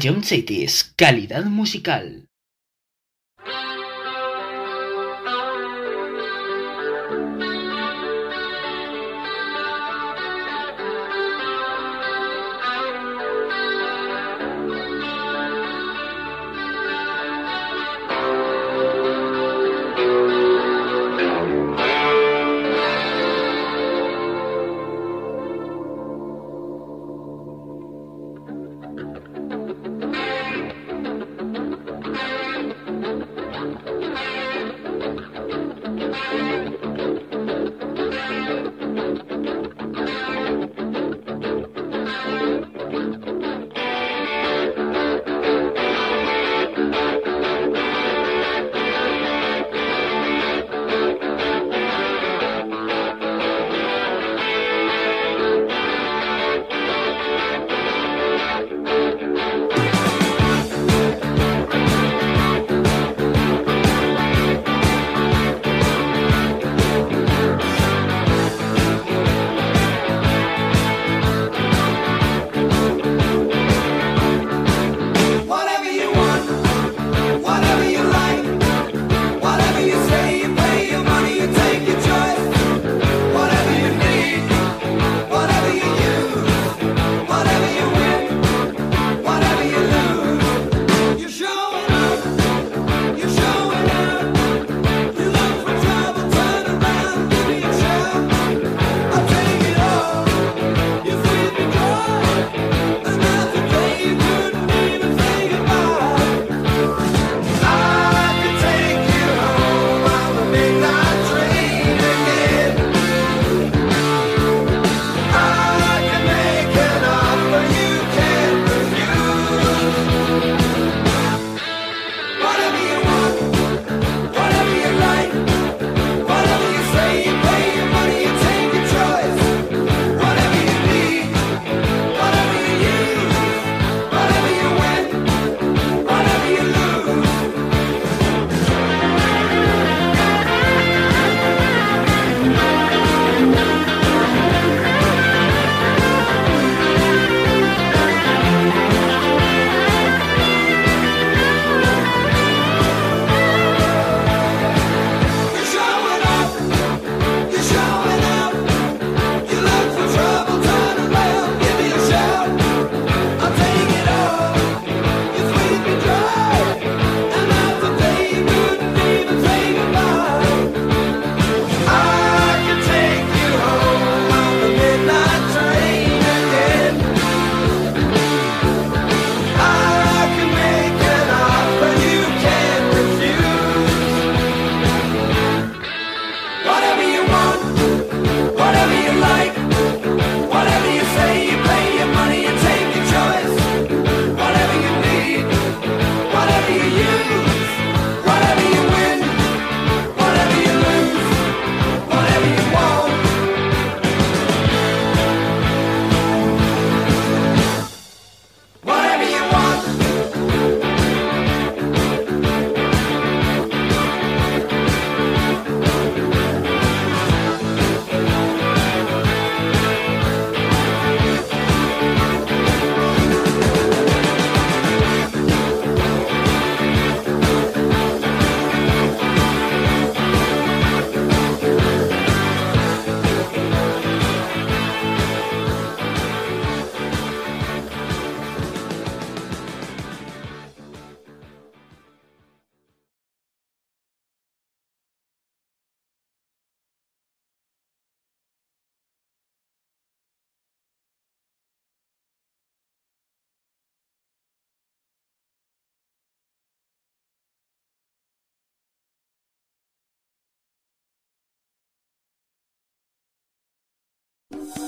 John 0.00 0.24
Cities, 0.24 0.94
calidad 0.96 1.44
musical. 1.44 2.19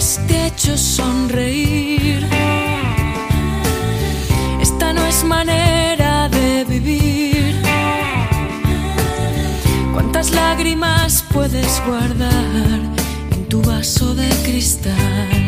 Te 0.00 0.34
he 0.34 0.46
hecho 0.46 0.78
sonreír? 0.78 2.26
Esta 4.58 4.94
no 4.94 5.04
es 5.04 5.22
manera 5.24 6.26
de 6.30 6.64
vivir. 6.64 7.54
¿Cuántas 9.92 10.30
lágrimas 10.30 11.22
puedes 11.34 11.82
guardar 11.86 12.80
en 13.30 13.48
tu 13.50 13.60
vaso 13.60 14.14
de 14.14 14.28
cristal? 14.42 15.39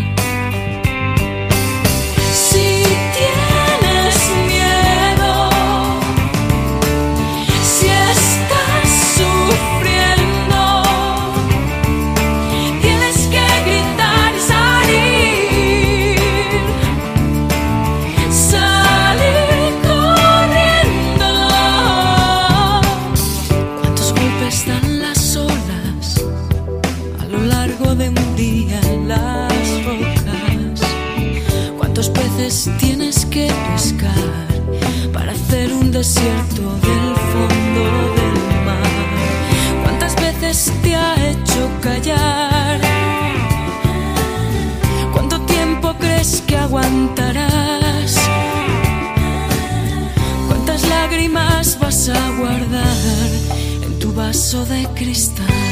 Vaso 54.33 54.65
de 54.65 54.87
cristal? 54.95 55.72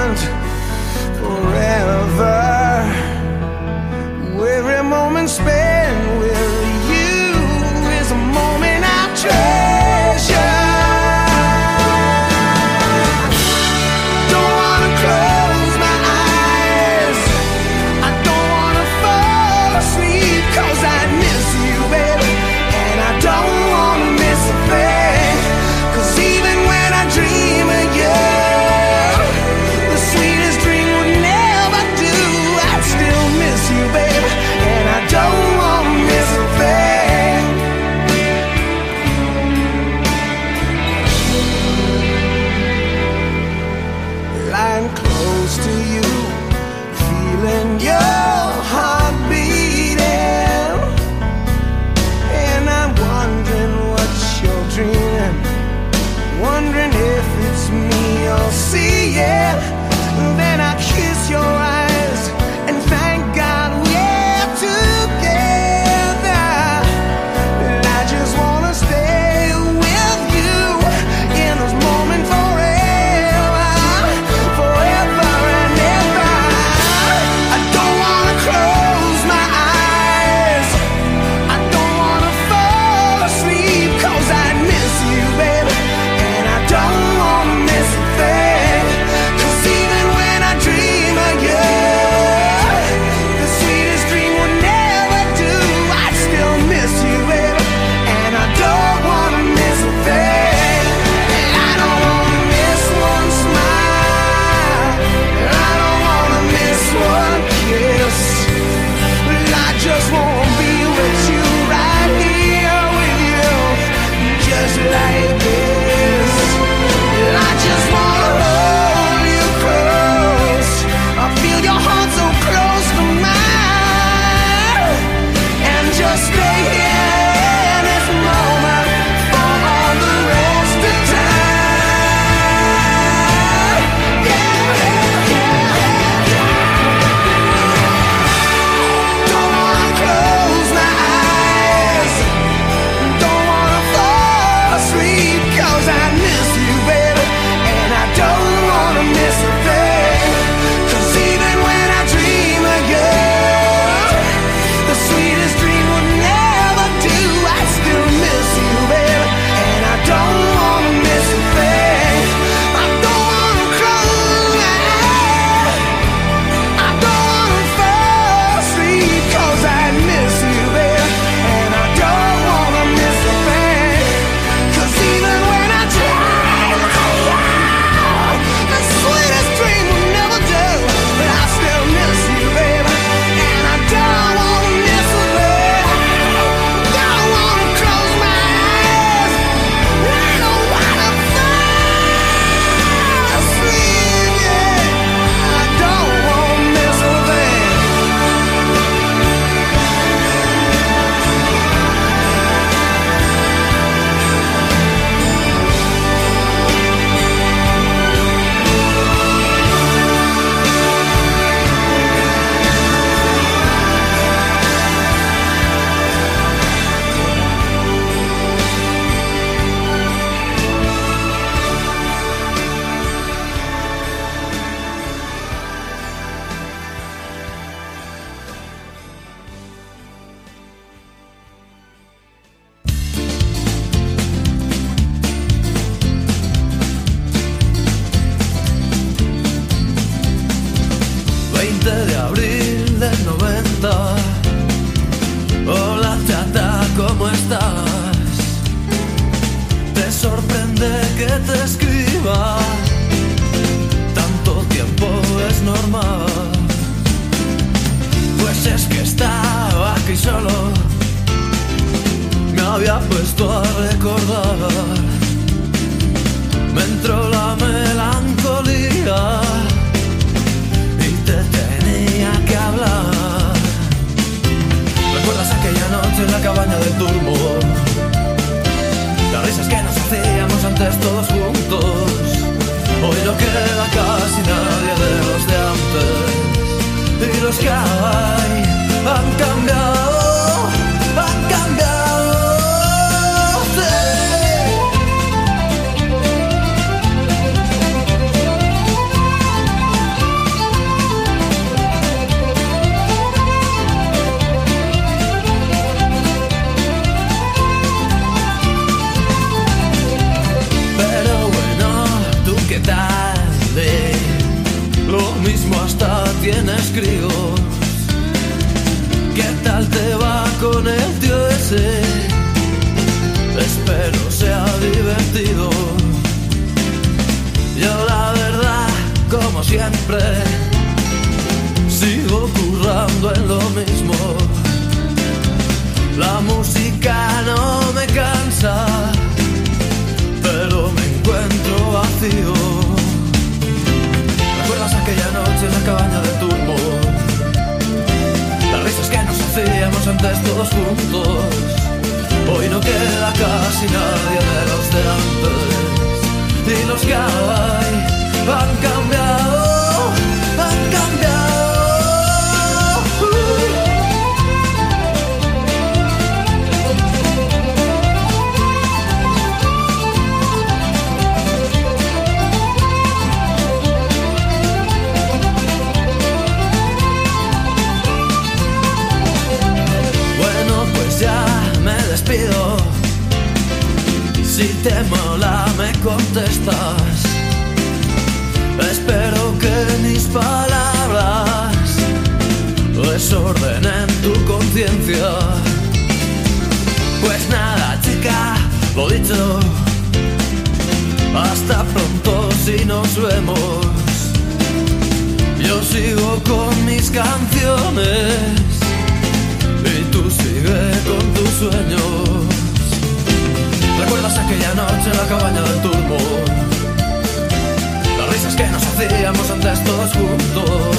juntos. 419.97 420.95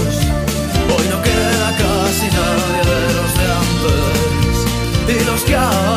Hoy 0.94 1.08
no 1.10 1.22
queda 1.22 1.68
casi 1.78 2.26
nadie 2.26 2.82
de 2.90 3.14
los 3.16 3.32
de 3.38 3.46
antes 3.62 5.22
y 5.22 5.24
los 5.24 5.42
que 5.42 5.54
ahora. 5.54 5.91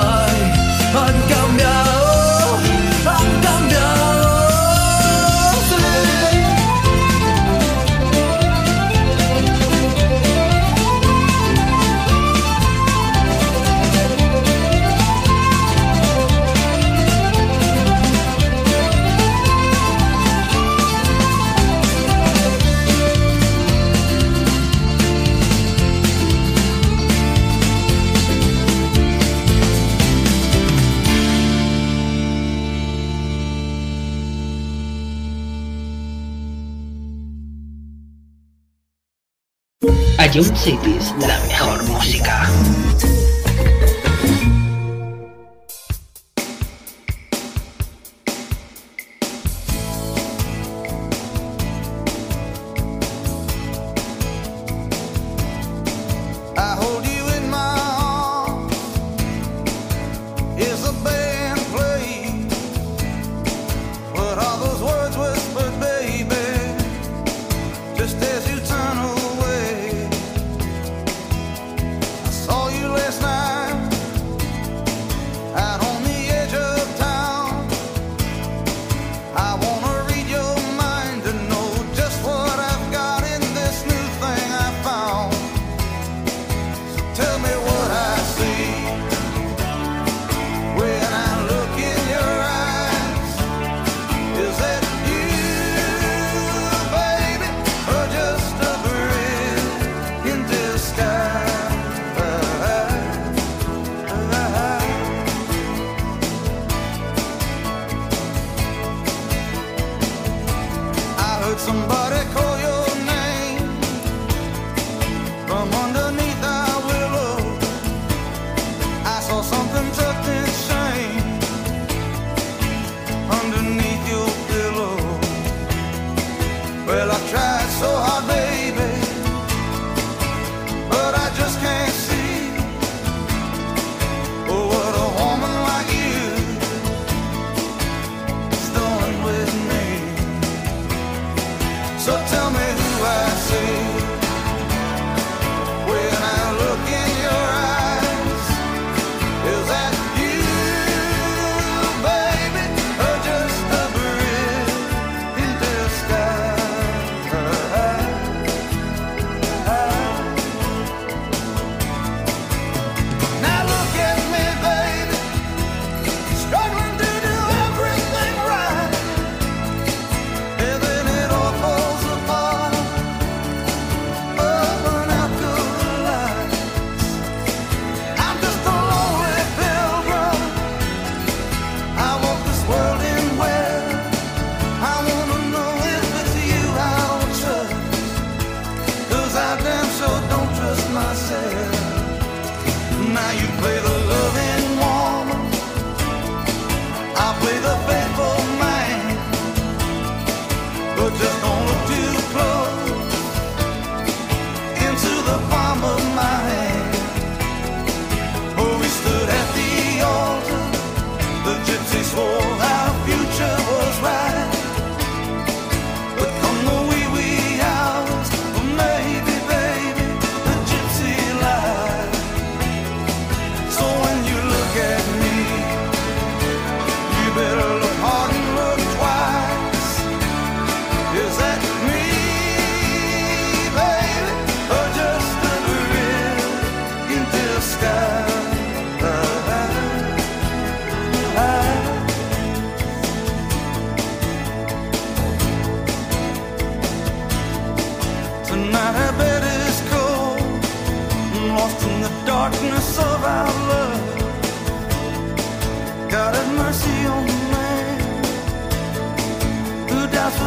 Young 40.36 40.53
Cities, 40.53 41.16
la 41.18 41.40
mejor 41.48 41.82
música. 41.86 42.45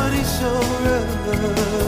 but 0.09 0.19
it's 0.19 0.41
your. 0.41 1.88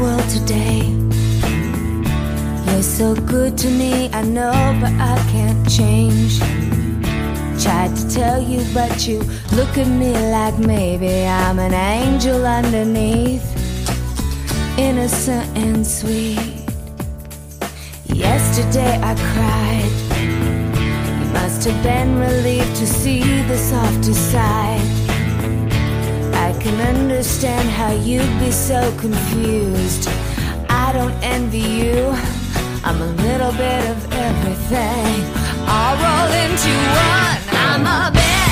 world 0.00 0.28
today. 0.28 0.82
You're 2.66 2.82
so 2.82 3.14
good 3.14 3.56
to 3.58 3.68
me, 3.68 4.10
I 4.12 4.22
know, 4.22 4.52
but 4.80 4.92
I 4.92 5.16
can't 5.30 5.68
change. 5.70 6.38
Tried 7.62 7.94
to 7.96 8.10
tell 8.10 8.42
you, 8.42 8.64
but 8.74 9.06
you 9.06 9.18
look 9.52 9.78
at 9.78 9.86
me 9.86 10.12
like 10.30 10.58
maybe 10.58 11.26
I'm 11.26 11.58
an 11.58 11.74
angel 11.74 12.44
underneath, 12.44 13.46
innocent 14.78 15.46
and 15.56 15.86
sweet. 15.86 16.62
Yesterday 18.06 18.98
I 19.02 19.14
cried. 19.32 19.92
You 21.20 21.32
must 21.32 21.64
have 21.66 21.82
been 21.82 22.18
relieved 22.18 22.76
to 22.76 22.86
see 22.86 23.42
the 23.42 23.56
softer 23.56 24.14
side. 24.14 25.13
I 26.44 26.52
can 26.58 26.78
understand 26.94 27.70
how 27.70 27.92
you'd 27.92 28.38
be 28.38 28.50
so 28.50 28.94
confused. 28.98 30.10
I 30.68 30.92
don't 30.92 31.14
envy 31.22 31.60
you. 31.80 32.12
I'm 32.84 33.00
a 33.00 33.12
little 33.22 33.52
bit 33.52 33.82
of 33.88 34.12
everything. 34.12 35.24
All 35.66 35.94
roll 36.04 36.32
into 36.44 36.74
one. 37.08 37.38
I'm 37.48 37.86
a 37.86 38.14
bitch. 38.14 38.43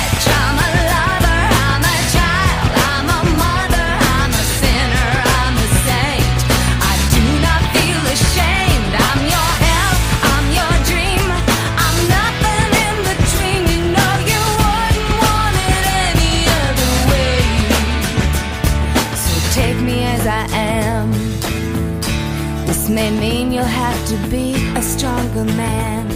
To 24.13 24.27
be 24.29 24.53
a 24.77 24.81
stronger 24.81 25.43
man. 25.43 26.07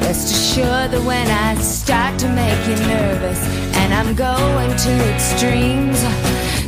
Rest 0.00 0.32
assured 0.32 0.90
that 0.92 1.04
when 1.04 1.28
I 1.28 1.54
start 1.60 2.18
to 2.20 2.28
make 2.28 2.60
you 2.66 2.76
nervous 2.86 3.40
and 3.76 3.92
I'm 3.92 4.14
going 4.14 4.70
to 4.84 4.92
extremes, 5.12 6.00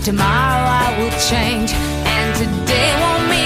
tomorrow 0.04 0.64
I 0.84 0.88
will 0.98 1.14
change 1.32 1.72
and 1.72 2.28
today 2.36 2.90
won't 3.00 3.30
mean 3.30 3.39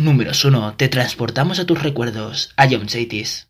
número 0.00 0.32
uno 0.44 0.74
te 0.76 0.88
transportamos 0.88 1.58
a 1.58 1.66
tus 1.66 1.82
recuerdos, 1.82 2.52
a 2.56 2.68
John 2.68 2.86
Chaitis. 2.86 3.49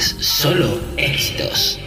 Solo 0.00 0.78
éxitos. 0.96 1.80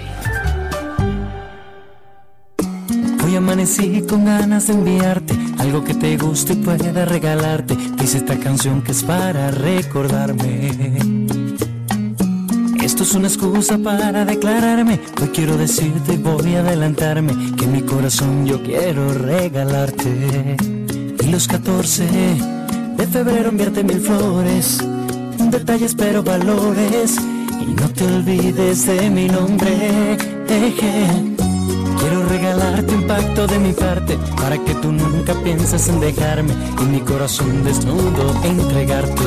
Hoy 3.24 3.36
amanecí 3.38 4.02
con 4.02 4.26
ganas 4.26 4.68
de 4.68 4.74
enviarte 4.74 5.34
algo 5.60 5.86
que 5.86 5.94
te 5.94 6.18
guste 6.18 6.54
y 6.54 6.56
pueda 6.58 7.06
regalarte. 7.06 7.78
Dice 7.98 8.18
esta 8.18 8.38
canción 8.38 8.82
que 8.82 8.92
es 8.92 9.04
para 9.04 9.52
recordarme. 9.52 10.72
Esto 12.84 13.04
es 13.04 13.14
una 13.14 13.30
excusa 13.30 13.78
para 13.78 14.26
declararme. 14.26 15.00
Hoy 15.22 15.30
quiero 15.30 15.56
decirte 15.56 16.16
y 16.16 16.18
voy 16.18 16.56
a 16.56 16.60
adelantarme 16.60 17.56
que 17.56 17.66
mi 17.66 17.82
corazón 17.82 18.46
yo 18.46 18.62
quiero 18.62 19.14
regalarte. 19.14 20.58
Y 21.24 21.28
los 21.28 21.48
14 21.48 22.06
de 22.98 23.08
febrero 23.08 23.50
enviarte 23.50 23.86
mil 23.86 24.02
flores, 24.02 24.80
detalles 25.50 25.96
pero 25.96 26.22
valores. 26.22 27.18
No 27.82 27.90
te 27.90 28.04
olvides 28.04 28.86
de 28.86 29.10
mi 29.10 29.28
nombre. 29.28 29.72
Eje. 30.48 31.08
Quiero 32.00 32.30
regalarte 32.30 32.94
un 32.94 33.08
pacto 33.08 33.48
de 33.48 33.58
mi 33.58 33.74
parte 33.74 34.20
para 34.36 34.56
que 34.64 34.76
tú 34.76 34.92
nunca 34.92 35.34
pienses 35.44 35.90
en 35.90 36.00
dejarme 36.00 36.54
y 36.80 36.86
mi 36.86 37.00
corazón 37.00 37.64
desnudo 37.64 38.36
entregarte. 38.44 39.24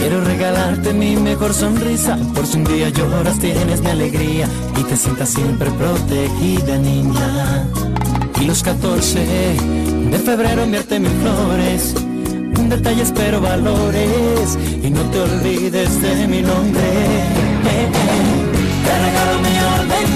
Quiero 0.00 0.24
regalarte 0.24 0.92
mi 0.92 1.14
mejor 1.14 1.54
sonrisa 1.54 2.18
por 2.34 2.44
si 2.44 2.56
un 2.56 2.64
día 2.64 2.88
lloras 2.88 3.38
tienes 3.38 3.80
mi 3.80 3.90
alegría 3.90 4.48
y 4.76 4.82
te 4.82 4.96
sientas 4.96 5.28
siempre 5.28 5.70
protegida 5.70 6.78
niña. 6.78 7.64
Y 8.40 8.44
los 8.46 8.64
14 8.64 9.20
de 10.10 10.18
febrero 10.18 10.62
enviarte 10.62 10.98
mis 10.98 11.12
flores, 11.12 11.94
detalles 12.68 13.12
pero 13.14 13.40
valores 13.40 14.58
y 14.82 14.90
no 14.90 15.02
te 15.10 15.20
olvides 15.20 16.02
de 16.02 16.26
mi 16.28 16.42
nombre. 16.42 16.82
Eh, 16.82 17.88
eh. 17.92 18.28
Te 18.84 18.92
regalo 19.04 19.38
mi 19.42 19.58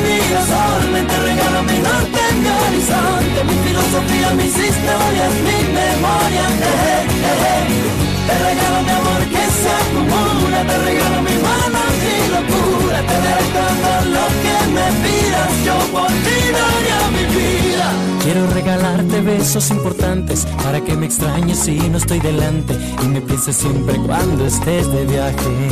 mi 0.03 0.19
sol, 0.51 0.83
te 1.11 1.19
regalo 1.29 1.63
mi 1.63 1.79
norte, 1.79 2.21
mi 2.43 2.49
horizonte, 2.63 3.39
mi 3.49 3.57
filosofía, 3.67 4.29
mis 4.41 4.55
historias, 4.69 5.33
mi 5.47 5.59
memoria. 5.81 6.45
eh, 6.61 7.07
eh, 7.31 7.47
eh. 7.53 8.03
Te 8.27 8.35
regalo 8.49 8.79
mi 8.87 8.93
amor 9.01 9.23
que 9.35 9.45
se 9.61 9.71
acumula, 9.83 10.61
te 10.69 10.77
regalo 10.89 11.19
mi 11.29 11.37
mano 11.49 11.81
y 12.11 12.17
locura, 12.35 12.99
te 13.09 13.17
daré 13.25 13.47
todo 13.59 13.93
lo 14.17 14.25
que 14.43 14.57
me 14.77 14.87
pidas, 15.05 15.51
yo 15.67 15.77
por 15.93 16.09
ti 16.25 16.39
daría 16.59 17.01
mi 17.17 17.25
vida. 17.37 18.02
Quiero 18.33 18.49
regalarte 18.55 19.21
besos 19.21 19.71
importantes 19.71 20.47
para 20.65 20.81
que 20.81 20.97
me 20.97 21.05
extrañes 21.05 21.59
si 21.59 21.77
no 21.91 21.99
estoy 21.99 22.19
delante 22.19 22.75
y 23.05 23.09
me 23.09 23.21
pienses 23.21 23.57
siempre 23.57 23.97
cuando 24.07 24.47
estés 24.47 24.91
de 24.91 25.05
viaje. 25.05 25.69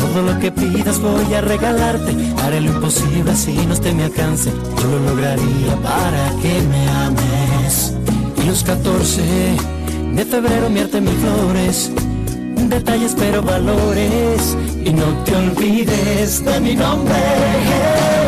Todo 0.00 0.22
lo 0.22 0.40
que 0.40 0.50
pidas 0.50 0.98
voy 0.98 1.32
a 1.34 1.40
regalarte. 1.40 2.16
Haré 2.42 2.62
lo 2.62 2.72
imposible 2.72 3.36
si 3.36 3.52
no 3.64 3.74
esté 3.74 3.94
mi 3.94 4.02
alcance. 4.02 4.50
Yo 4.82 4.88
lo 4.88 4.98
lograría 5.10 5.76
para 5.84 6.30
que 6.42 6.60
me 6.62 6.88
ames. 6.88 7.94
Y 8.42 8.48
los 8.48 8.64
14 8.64 9.22
de 10.14 10.24
febrero 10.24 10.66
enviarte 10.66 11.00
mis 11.00 11.14
flores. 11.14 11.92
Detalles 12.68 13.14
pero 13.16 13.40
valores. 13.40 14.56
Y 14.84 14.92
no 14.94 15.04
te 15.24 15.36
olvides 15.36 16.44
de 16.44 16.60
mi 16.60 16.74
nombre. 16.74 18.19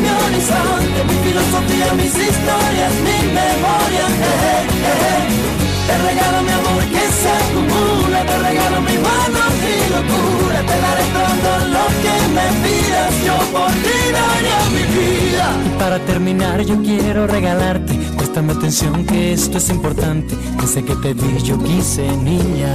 Mi 0.00 0.08
horizonte. 0.08 0.98
Mi 1.08 1.16
filosofía, 1.26 1.92
mis 1.94 2.14
historias, 2.14 2.92
mi 3.06 3.18
memoria. 3.40 4.04
Eh, 4.08 4.66
eh, 4.90 5.08
eh. 5.10 5.62
Te 5.86 5.98
regalo 5.98 6.42
mi 6.42 6.52
amor 6.52 6.84
que 6.94 7.04
se 7.20 7.28
acumula, 7.42 8.24
te 8.24 8.38
regalo 8.38 8.80
mi 8.80 8.96
mano 9.08 9.40
y 9.70 9.90
locura, 9.94 10.60
te 10.60 10.76
daré 10.84 11.04
todo 11.18 11.52
lo 11.74 11.84
que 12.02 12.14
me 12.36 12.46
pidas, 12.62 13.12
yo 13.26 13.36
por 13.52 13.70
ti 13.84 13.98
daría 14.18 14.60
mi 14.76 14.84
vida. 14.96 15.78
Para 15.78 15.98
terminar 15.98 16.62
yo 16.62 16.80
quiero 16.82 17.26
regalarte, 17.26 17.94
préstame 18.16 18.52
atención 18.52 19.04
que 19.04 19.32
esto 19.32 19.58
es 19.58 19.68
importante, 19.70 20.36
desde 20.60 20.84
que 20.84 20.94
te 20.96 21.14
vi 21.14 21.42
yo 21.42 21.58
quise 21.62 22.06
niña 22.16 22.72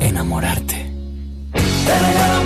enamorarte. 0.00 0.90
Te 1.52 1.98
regalo 1.98 2.39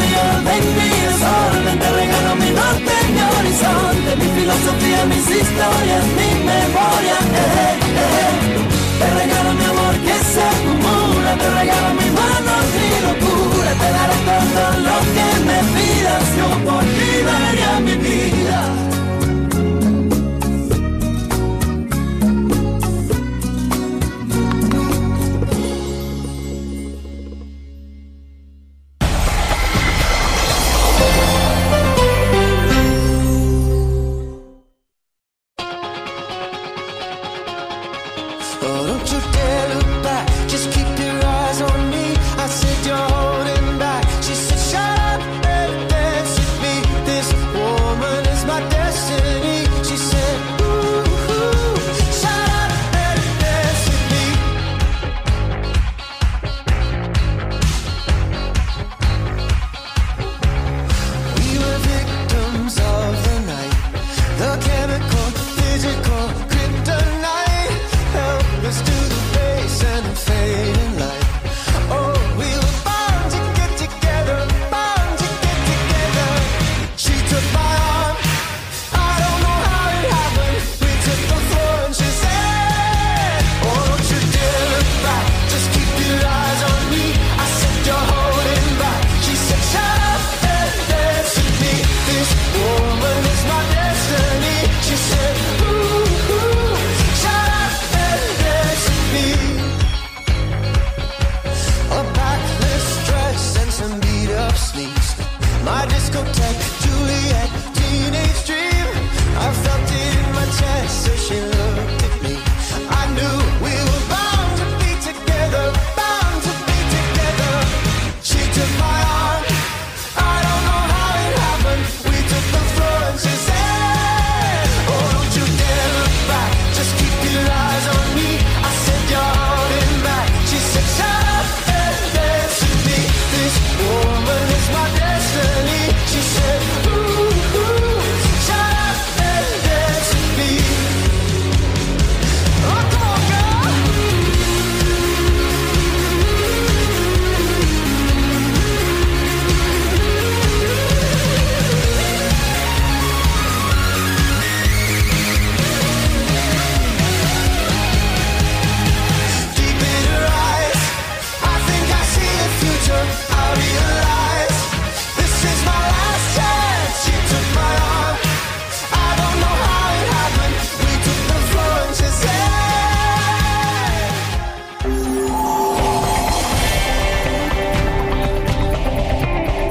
filosofía, 4.44 5.06
mis 5.06 5.26
historias, 5.40 6.04
mi 6.18 6.30
memoria. 6.44 7.16
eh, 7.32 7.44
eh, 7.44 8.18
eh. 8.20 8.58
Te 8.98 9.06
regalo 9.20 9.50
mi 9.54 9.64
amor 9.72 9.94
que 10.06 10.16
se 10.32 10.42
acumula, 10.54 11.32
te 11.40 11.48
regalo 11.60 11.88
mi 12.00 12.08
mano 12.20 12.52
y 12.84 12.90
locura, 13.06 13.70
te 13.80 13.88
daré 13.96 14.16
todo 14.28 14.66
lo 14.88 14.96
que 15.14 15.28
me 15.48 15.58
pidas, 15.74 16.24
yo 16.38 16.48
por 16.68 16.84
ti 16.96 17.10
daría 17.30 17.72
mi 17.86 17.94
vida. 18.06 18.43